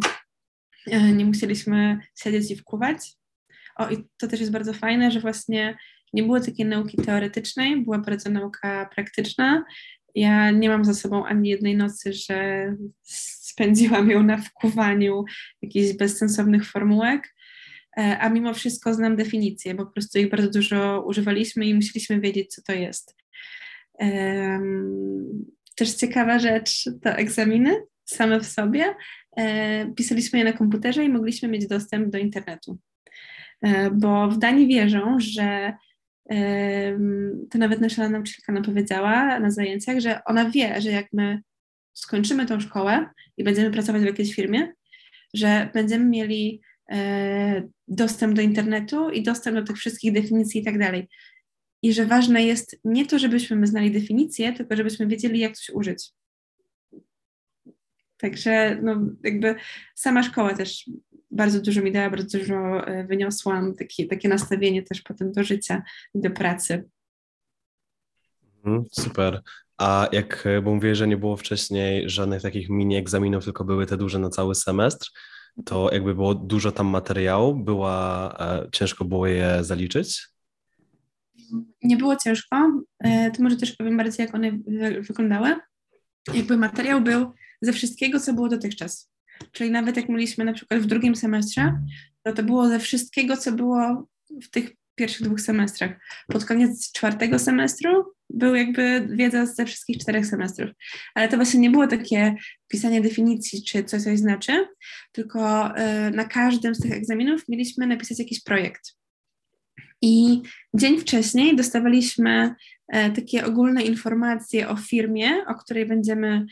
nie 0.86 1.24
musieliśmy 1.24 1.98
siedzieć 2.18 2.50
i 2.50 2.56
wkuwać. 2.56 3.12
O, 3.76 3.90
i 3.90 4.04
to 4.16 4.28
też 4.28 4.40
jest 4.40 4.52
bardzo 4.52 4.72
fajne, 4.72 5.10
że 5.10 5.20
właśnie 5.20 5.76
nie 6.12 6.22
było 6.22 6.40
takiej 6.40 6.66
nauki 6.66 6.96
teoretycznej, 6.96 7.84
była 7.84 7.98
bardzo 7.98 8.30
nauka 8.30 8.88
praktyczna. 8.94 9.64
Ja 10.14 10.50
nie 10.50 10.68
mam 10.68 10.84
za 10.84 10.94
sobą 10.94 11.26
ani 11.26 11.48
jednej 11.48 11.76
nocy, 11.76 12.12
że 12.12 12.66
spędziłam 13.02 14.10
ją 14.10 14.22
na 14.22 14.38
wkuwaniu 14.38 15.24
jakichś 15.62 15.96
bezsensownych 15.96 16.70
formułek, 16.70 17.34
e, 17.98 18.18
a 18.18 18.28
mimo 18.28 18.54
wszystko 18.54 18.94
znam 18.94 19.16
definicje, 19.16 19.74
bo 19.74 19.86
po 19.86 19.92
prostu 19.92 20.18
ich 20.18 20.30
bardzo 20.30 20.50
dużo 20.50 21.04
używaliśmy 21.06 21.66
i 21.66 21.74
musieliśmy 21.74 22.20
wiedzieć, 22.20 22.54
co 22.54 22.62
to 22.62 22.72
jest. 22.72 23.16
Też 25.76 25.94
ciekawa 25.94 26.38
rzecz 26.38 26.84
to 27.02 27.10
egzaminy 27.10 27.82
same 28.04 28.40
w 28.40 28.46
sobie. 28.46 28.94
E, 29.38 29.86
pisaliśmy 29.96 30.38
je 30.38 30.44
na 30.44 30.52
komputerze 30.52 31.04
i 31.04 31.08
mogliśmy 31.08 31.48
mieć 31.48 31.66
dostęp 31.66 32.10
do 32.10 32.18
internetu. 32.18 32.78
E, 33.62 33.90
bo 33.90 34.28
w 34.28 34.38
Danii 34.38 34.68
wierzą, 34.68 35.16
że 35.20 35.72
to 37.50 37.58
nawet 37.58 37.80
nasza 37.80 38.08
nauczycielka 38.08 38.52
nam 38.52 38.62
powiedziała 38.62 39.40
na 39.40 39.50
zajęciach, 39.50 40.00
że 40.00 40.24
ona 40.24 40.50
wie, 40.50 40.80
że 40.80 40.90
jak 40.90 41.06
my 41.12 41.42
skończymy 41.94 42.46
tą 42.46 42.60
szkołę 42.60 43.06
i 43.36 43.44
będziemy 43.44 43.70
pracować 43.70 44.02
w 44.02 44.06
jakiejś 44.06 44.34
firmie, 44.34 44.72
że 45.34 45.70
będziemy 45.74 46.04
mieli 46.04 46.60
e, 46.90 47.62
dostęp 47.88 48.34
do 48.34 48.42
internetu 48.42 49.10
i 49.10 49.22
dostęp 49.22 49.56
do 49.56 49.62
tych 49.62 49.76
wszystkich 49.76 50.12
definicji 50.12 50.60
i 50.60 50.64
tak 50.64 50.78
dalej. 50.78 51.08
I 51.82 51.92
że 51.92 52.06
ważne 52.06 52.44
jest 52.44 52.80
nie 52.84 53.06
to, 53.06 53.18
żebyśmy 53.18 53.56
my 53.56 53.66
znali 53.66 53.90
definicję, 53.90 54.52
tylko 54.52 54.76
żebyśmy 54.76 55.06
wiedzieli, 55.06 55.38
jak 55.38 55.56
coś 55.56 55.70
użyć. 55.70 56.10
Także 58.18 58.78
no, 58.82 59.00
jakby 59.24 59.54
sama 59.94 60.22
szkoła 60.22 60.54
też 60.54 60.90
bardzo 61.30 61.60
dużo 61.60 61.82
mi 61.82 61.92
dała, 61.92 62.10
bardzo 62.10 62.38
dużo 62.38 62.86
e, 62.86 63.04
wyniosłam, 63.04 63.74
takie, 63.74 64.06
takie 64.06 64.28
nastawienie 64.28 64.82
też 64.82 65.02
potem 65.02 65.32
do 65.32 65.44
życia 65.44 65.82
i 66.14 66.20
do 66.20 66.30
pracy. 66.30 66.88
Mhm, 68.56 68.84
super. 68.92 69.42
A 69.78 70.08
jak, 70.12 70.46
e, 70.46 70.62
bo 70.62 70.74
mówię, 70.74 70.94
że 70.94 71.08
nie 71.08 71.16
było 71.16 71.36
wcześniej 71.36 72.10
żadnych 72.10 72.42
takich 72.42 72.68
mini 72.68 72.96
egzaminów, 72.96 73.44
tylko 73.44 73.64
były 73.64 73.86
te 73.86 73.96
duże 73.96 74.18
na 74.18 74.28
cały 74.28 74.54
semestr, 74.54 75.10
to 75.64 75.90
jakby 75.92 76.14
było 76.14 76.34
dużo 76.34 76.72
tam 76.72 76.86
materiału, 76.86 77.54
była, 77.54 78.36
e, 78.40 78.68
ciężko 78.72 79.04
było 79.04 79.26
je 79.26 79.64
zaliczyć? 79.64 80.28
Nie 81.82 81.96
było 81.96 82.16
ciężko, 82.16 82.56
to 83.04 83.42
może 83.42 83.56
też 83.56 83.76
powiem 83.76 83.96
bardziej, 83.96 84.26
jak 84.26 84.34
one 84.34 84.58
wyglądały. 85.00 85.56
Jakby 86.34 86.56
materiał 86.56 87.00
był 87.00 87.32
ze 87.62 87.72
wszystkiego, 87.72 88.20
co 88.20 88.32
było 88.32 88.48
dotychczas. 88.48 89.10
Czyli 89.52 89.70
nawet 89.70 89.96
jak 89.96 90.08
mieliśmy 90.08 90.44
na 90.44 90.52
przykład 90.52 90.80
w 90.80 90.86
drugim 90.86 91.16
semestrze, 91.16 91.78
to 92.22 92.32
to 92.32 92.42
było 92.42 92.68
ze 92.68 92.78
wszystkiego, 92.78 93.36
co 93.36 93.52
było 93.52 94.08
w 94.42 94.50
tych 94.50 94.70
pierwszych 94.94 95.26
dwóch 95.26 95.40
semestrach. 95.40 95.90
Pod 96.28 96.44
koniec 96.44 96.92
czwartego 96.92 97.38
semestru 97.38 98.04
był 98.30 98.54
jakby 98.54 99.08
wiedza 99.10 99.46
ze 99.46 99.64
wszystkich 99.64 99.98
czterech 99.98 100.26
semestrów. 100.26 100.70
Ale 101.14 101.28
to 101.28 101.36
właśnie 101.36 101.60
nie 101.60 101.70
było 101.70 101.86
takie 101.86 102.34
pisanie 102.68 103.00
definicji, 103.00 103.64
czy 103.64 103.84
coś 103.84 104.02
coś 104.02 104.18
znaczy, 104.18 104.68
tylko 105.12 105.70
y, 105.70 106.10
na 106.10 106.24
każdym 106.24 106.74
z 106.74 106.80
tych 106.80 106.92
egzaminów 106.92 107.48
mieliśmy 107.48 107.86
napisać 107.86 108.18
jakiś 108.18 108.42
projekt. 108.42 108.96
I 110.02 110.42
dzień 110.74 110.98
wcześniej 110.98 111.56
dostawaliśmy 111.56 112.54
e, 112.88 113.10
takie 113.10 113.46
ogólne 113.46 113.82
informacje 113.82 114.68
o 114.68 114.76
firmie, 114.76 115.30
o 115.46 115.54
której 115.54 115.86
będziemy 115.86 116.28
e, 116.36 116.46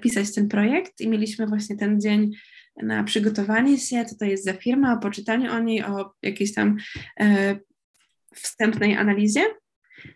pisać 0.00 0.34
ten 0.34 0.48
projekt, 0.48 1.00
i 1.00 1.08
mieliśmy 1.08 1.46
właśnie 1.46 1.76
ten 1.76 2.00
dzień 2.00 2.30
na 2.76 3.04
przygotowanie 3.04 3.78
się, 3.78 4.04
co 4.04 4.16
to 4.16 4.24
jest 4.24 4.44
za 4.44 4.52
firma, 4.52 4.94
o 4.94 4.98
poczytaniu 4.98 5.52
o 5.52 5.58
niej, 5.58 5.82
o 5.82 6.12
jakiejś 6.22 6.54
tam 6.54 6.76
e, 7.20 7.56
wstępnej 8.34 8.96
analizie. 8.96 9.40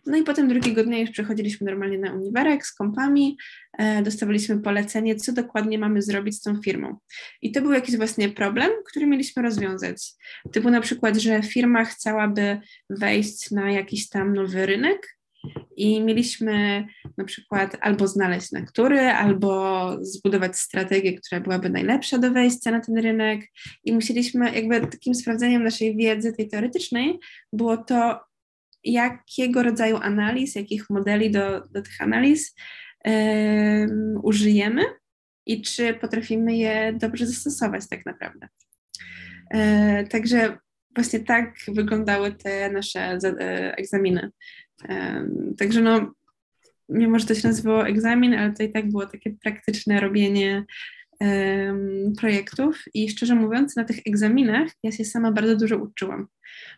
No 0.07 0.17
i 0.17 0.23
potem 0.23 0.49
drugiego 0.49 0.85
dnia 0.85 0.99
już 0.99 1.11
przechodziliśmy 1.11 1.65
normalnie 1.65 1.99
na 1.99 2.13
uniwerek 2.13 2.67
z 2.67 2.75
kompami, 2.75 3.39
e, 3.79 4.03
dostawaliśmy 4.03 4.63
polecenie, 4.63 5.17
co 5.17 5.33
dokładnie 5.33 5.79
mamy 5.79 6.03
zrobić 6.03 6.37
z 6.37 6.43
tą 6.43 6.63
firmą. 6.63 6.97
I 7.43 7.53
to 7.53 7.63
był 7.63 7.73
jakiś 7.73 7.97
właśnie 7.97 8.29
problem, 8.29 8.71
który 8.87 9.07
mieliśmy 9.07 9.43
rozwiązać. 9.43 10.13
Typu 10.53 10.71
na 10.71 10.81
przykład, 10.81 11.17
że 11.17 11.43
firma 11.43 11.85
chciałaby 11.85 12.61
wejść 12.91 13.51
na 13.51 13.71
jakiś 13.71 14.09
tam 14.09 14.35
nowy 14.35 14.67
rynek, 14.67 15.16
i 15.77 16.01
mieliśmy 16.01 16.87
na 17.19 17.25
przykład 17.25 17.77
albo 17.81 18.09
znaleźć 18.09 18.53
na 18.53 18.63
który, 18.63 19.01
albo 19.01 19.91
zbudować 20.01 20.59
strategię, 20.59 21.19
która 21.19 21.41
byłaby 21.41 21.71
najlepsza 21.71 22.19
do 22.19 22.31
wejścia 22.31 22.71
na 22.71 22.81
ten 22.81 22.99
rynek. 22.99 23.41
I 23.85 23.93
musieliśmy, 23.93 24.55
jakby 24.55 24.81
takim 24.81 25.15
sprawdzeniem 25.15 25.65
naszej 25.65 25.97
wiedzy, 25.97 26.33
tej 26.33 26.49
teoretycznej, 26.49 27.19
było 27.53 27.77
to, 27.77 28.21
jakiego 28.85 29.63
rodzaju 29.63 29.97
analiz, 29.97 30.55
jakich 30.55 30.91
modeli 30.91 31.31
do, 31.31 31.61
do 31.61 31.83
tych 31.83 32.01
analiz 32.01 32.55
użyjemy 34.23 34.83
i 35.47 35.63
czy 35.63 35.95
potrafimy 35.95 36.57
je 36.57 36.93
dobrze 36.93 37.27
zastosować 37.27 37.89
tak 37.89 38.07
naprawdę. 38.07 38.49
E, 39.51 40.05
także 40.05 40.59
właśnie 40.95 41.21
tak 41.21 41.55
wyglądały 41.69 42.33
te 42.33 42.71
nasze 42.71 43.01
e, 43.01 43.77
egzaminy. 43.77 44.31
Także 45.59 45.81
no, 45.81 46.15
mimo 46.89 47.19
że 47.19 47.27
to 47.27 47.35
się 47.35 47.49
nazywało 47.49 47.87
egzamin, 47.89 48.35
ale 48.35 48.53
to 48.53 48.63
i 48.63 48.73
tak 48.73 48.89
było 48.89 49.07
takie 49.07 49.31
praktyczne 49.31 50.01
robienie 50.01 50.65
projektów. 52.19 52.85
I 52.95 53.11
szczerze 53.11 53.35
mówiąc, 53.35 53.77
na 53.77 53.85
tych 53.85 53.99
egzaminach 54.07 54.69
ja 54.83 54.93
się 54.93 55.05
sama 55.05 55.33
bardzo 55.33 55.57
dużo 55.57 55.77
uczyłam, 55.77 56.27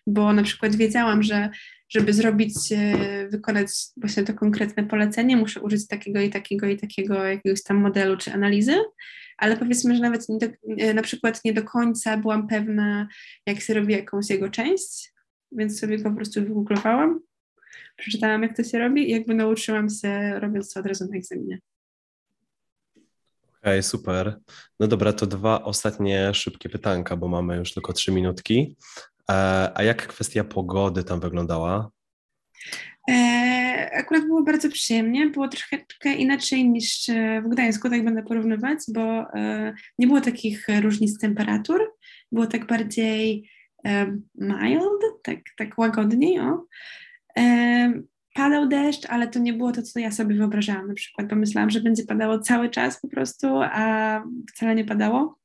bo 0.06 0.32
na 0.32 0.42
przykład 0.42 0.76
wiedziałam, 0.76 1.22
że 1.22 1.50
żeby 1.88 2.12
zrobić, 2.12 2.72
e, 2.72 3.28
wykonać 3.28 3.68
właśnie 3.96 4.24
to 4.24 4.34
konkretne 4.34 4.84
polecenie, 4.84 5.36
muszę 5.36 5.60
użyć 5.60 5.86
takiego 5.86 6.20
i 6.20 6.30
takiego 6.30 6.66
i 6.66 6.76
takiego 6.76 7.24
jakiegoś 7.24 7.62
tam 7.62 7.76
modelu 7.76 8.16
czy 8.16 8.32
analizy, 8.32 8.76
ale 9.38 9.56
powiedzmy, 9.56 9.94
że 9.94 10.02
nawet 10.02 10.26
do, 10.28 10.46
e, 10.78 10.94
na 10.94 11.02
przykład 11.02 11.44
nie 11.44 11.52
do 11.52 11.62
końca 11.62 12.16
byłam 12.16 12.48
pewna, 12.48 13.08
jak 13.46 13.60
się 13.60 13.74
robi 13.74 13.92
jakąś 13.92 14.30
jego 14.30 14.48
część, 14.48 15.12
więc 15.52 15.80
sobie 15.80 15.98
po 15.98 16.10
prostu 16.10 16.40
wygooglowałam, 16.40 17.20
przeczytałam, 17.98 18.42
jak 18.42 18.56
to 18.56 18.64
się 18.64 18.78
robi 18.78 19.08
i 19.08 19.12
jakby 19.12 19.34
nauczyłam 19.34 19.88
się, 19.88 20.40
robiąc 20.40 20.72
to 20.72 20.80
od 20.80 20.86
razu 20.86 21.06
na 21.10 21.16
egzaminie. 21.16 21.58
Okej, 23.58 23.72
okay, 23.78 23.82
super. 23.82 24.40
No 24.80 24.86
dobra, 24.86 25.12
to 25.12 25.26
dwa 25.26 25.62
ostatnie 25.62 26.34
szybkie 26.34 26.68
pytanka, 26.68 27.16
bo 27.16 27.28
mamy 27.28 27.56
już 27.56 27.74
tylko 27.74 27.92
trzy 27.92 28.12
minutki. 28.12 28.76
E, 29.30 29.34
a 29.74 29.82
jak 29.82 30.06
kwestia 30.06 30.44
pogody 30.44 31.04
tam 31.04 31.20
wyglądała? 31.20 31.90
E, 33.10 33.90
akurat 33.94 34.24
było 34.24 34.42
bardzo 34.42 34.68
przyjemnie, 34.68 35.26
było 35.26 35.48
troszeczkę 35.48 36.14
inaczej 36.14 36.68
niż 36.68 37.08
e, 37.08 37.42
w 37.42 37.48
Gdańsku, 37.48 37.90
tak 37.90 38.04
będę 38.04 38.22
porównywać, 38.22 38.78
bo 38.88 39.26
nie 39.98 40.06
było 40.06 40.20
takich 40.20 40.66
różnic 40.82 41.18
temperatur, 41.18 41.80
było 42.32 42.46
tak 42.46 42.66
bardziej 42.66 43.50
mild, 44.34 45.02
tak, 45.22 45.38
tak 45.56 45.78
łagodniej, 45.78 46.40
o. 46.40 46.66
Padał 48.34 48.68
deszcz, 48.68 49.06
ale 49.08 49.28
to 49.28 49.38
nie 49.38 49.52
było 49.52 49.72
to, 49.72 49.82
co 49.82 49.98
ja 49.98 50.10
sobie 50.10 50.34
wyobrażałam. 50.34 50.88
Na 50.88 50.94
przykład 50.94 51.28
pomyślałam, 51.28 51.70
że 51.70 51.80
będzie 51.80 52.04
padało 52.04 52.38
cały 52.38 52.70
czas 52.70 53.00
po 53.00 53.08
prostu, 53.08 53.46
a 53.62 54.24
wcale 54.54 54.74
nie 54.74 54.84
padało. 54.84 55.38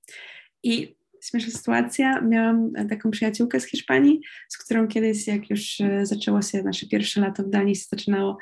I 0.64 0.96
śmieszna 1.24 1.52
sytuacja, 1.52 2.22
miałam 2.22 2.72
taką 2.90 3.12
przyjaciółkę 3.12 3.60
z 3.60 3.66
Hiszpanii, 3.66 4.22
z 4.50 4.58
którą 4.58 4.88
kiedyś, 4.88 5.28
jak 5.28 5.50
już 5.50 5.82
e, 5.82 6.06
zaczęło 6.06 6.42
się 6.42 6.64
nasze 6.64 6.88
pierwsze 6.88 7.22
lato 7.22 7.44
w 7.44 7.50
Danii, 7.50 7.76
się 7.76 7.86
zaczynało 7.90 8.38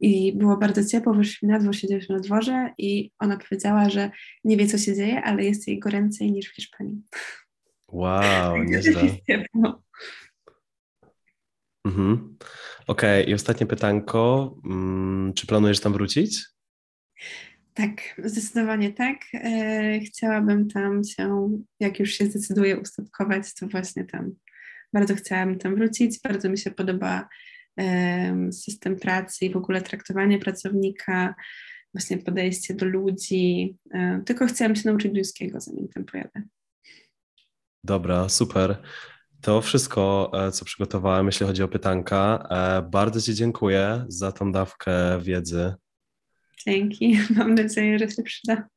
i 0.00 0.32
było 0.32 0.56
bardzo 0.56 0.84
ciepło, 0.84 1.14
wyszliśmy 1.14 1.48
na 1.48 1.58
dwór, 1.58 1.76
siedzieliśmy 1.76 2.14
na 2.14 2.20
dworze 2.20 2.70
i 2.78 3.10
ona 3.18 3.36
powiedziała, 3.36 3.90
że 3.90 4.10
nie 4.44 4.56
wie, 4.56 4.66
co 4.66 4.78
się 4.78 4.94
dzieje, 4.94 5.22
ale 5.22 5.44
jest 5.44 5.68
jej 5.68 5.78
goręcej 5.78 6.32
niż 6.32 6.50
w 6.50 6.54
Hiszpanii. 6.54 7.02
Wow, 7.88 8.62
nieźle. 8.64 9.02
Mhm. 11.84 12.36
Okej, 12.86 13.22
okay. 13.22 13.30
i 13.30 13.34
ostatnie 13.34 13.66
pytanko. 13.66 14.54
Mm, 14.64 15.32
czy 15.34 15.46
planujesz 15.46 15.80
tam 15.80 15.92
wrócić? 15.92 16.44
Tak, 17.74 18.20
zdecydowanie 18.24 18.92
tak. 18.92 19.16
E, 19.34 20.00
chciałabym 20.00 20.68
tam 20.68 21.04
się, 21.04 21.50
jak 21.80 22.00
już 22.00 22.10
się 22.10 22.26
zdecyduję 22.26 22.80
ustatkować, 22.80 23.54
to 23.54 23.66
właśnie 23.66 24.04
tam. 24.04 24.34
Bardzo 24.92 25.14
chciałabym 25.14 25.58
tam 25.58 25.76
wrócić. 25.76 26.20
Bardzo 26.24 26.48
mi 26.48 26.58
się 26.58 26.70
podoba 26.70 27.28
system 28.52 28.96
pracy 28.96 29.44
i 29.44 29.52
w 29.52 29.56
ogóle 29.56 29.82
traktowanie 29.82 30.38
pracownika, 30.38 31.34
właśnie 31.94 32.18
podejście 32.18 32.74
do 32.74 32.86
ludzi. 32.86 33.76
E, 33.94 34.22
tylko 34.26 34.46
chciałam 34.46 34.76
się 34.76 34.88
nauczyć 34.88 35.14
ludzkiego, 35.16 35.60
zanim 35.60 35.88
tam 35.88 36.04
pojadę. 36.04 36.42
Dobra, 37.84 38.28
super. 38.28 38.82
To 39.44 39.62
wszystko, 39.62 40.30
e, 40.34 40.52
co 40.52 40.64
przygotowałem, 40.64 41.26
jeśli 41.26 41.46
chodzi 41.46 41.62
o 41.62 41.68
pytanka. 41.68 42.48
Bardzo 42.90 43.20
Ci 43.20 43.34
dziękuję 43.34 44.04
za 44.08 44.32
tą 44.32 44.52
dawkę 44.52 45.20
wiedzy 45.20 45.74
Dzięki. 46.66 47.18
Mam 47.36 47.54
nadzieję, 47.54 47.98
że 47.98 48.10
się 48.10 48.22
przyda. 48.22 48.68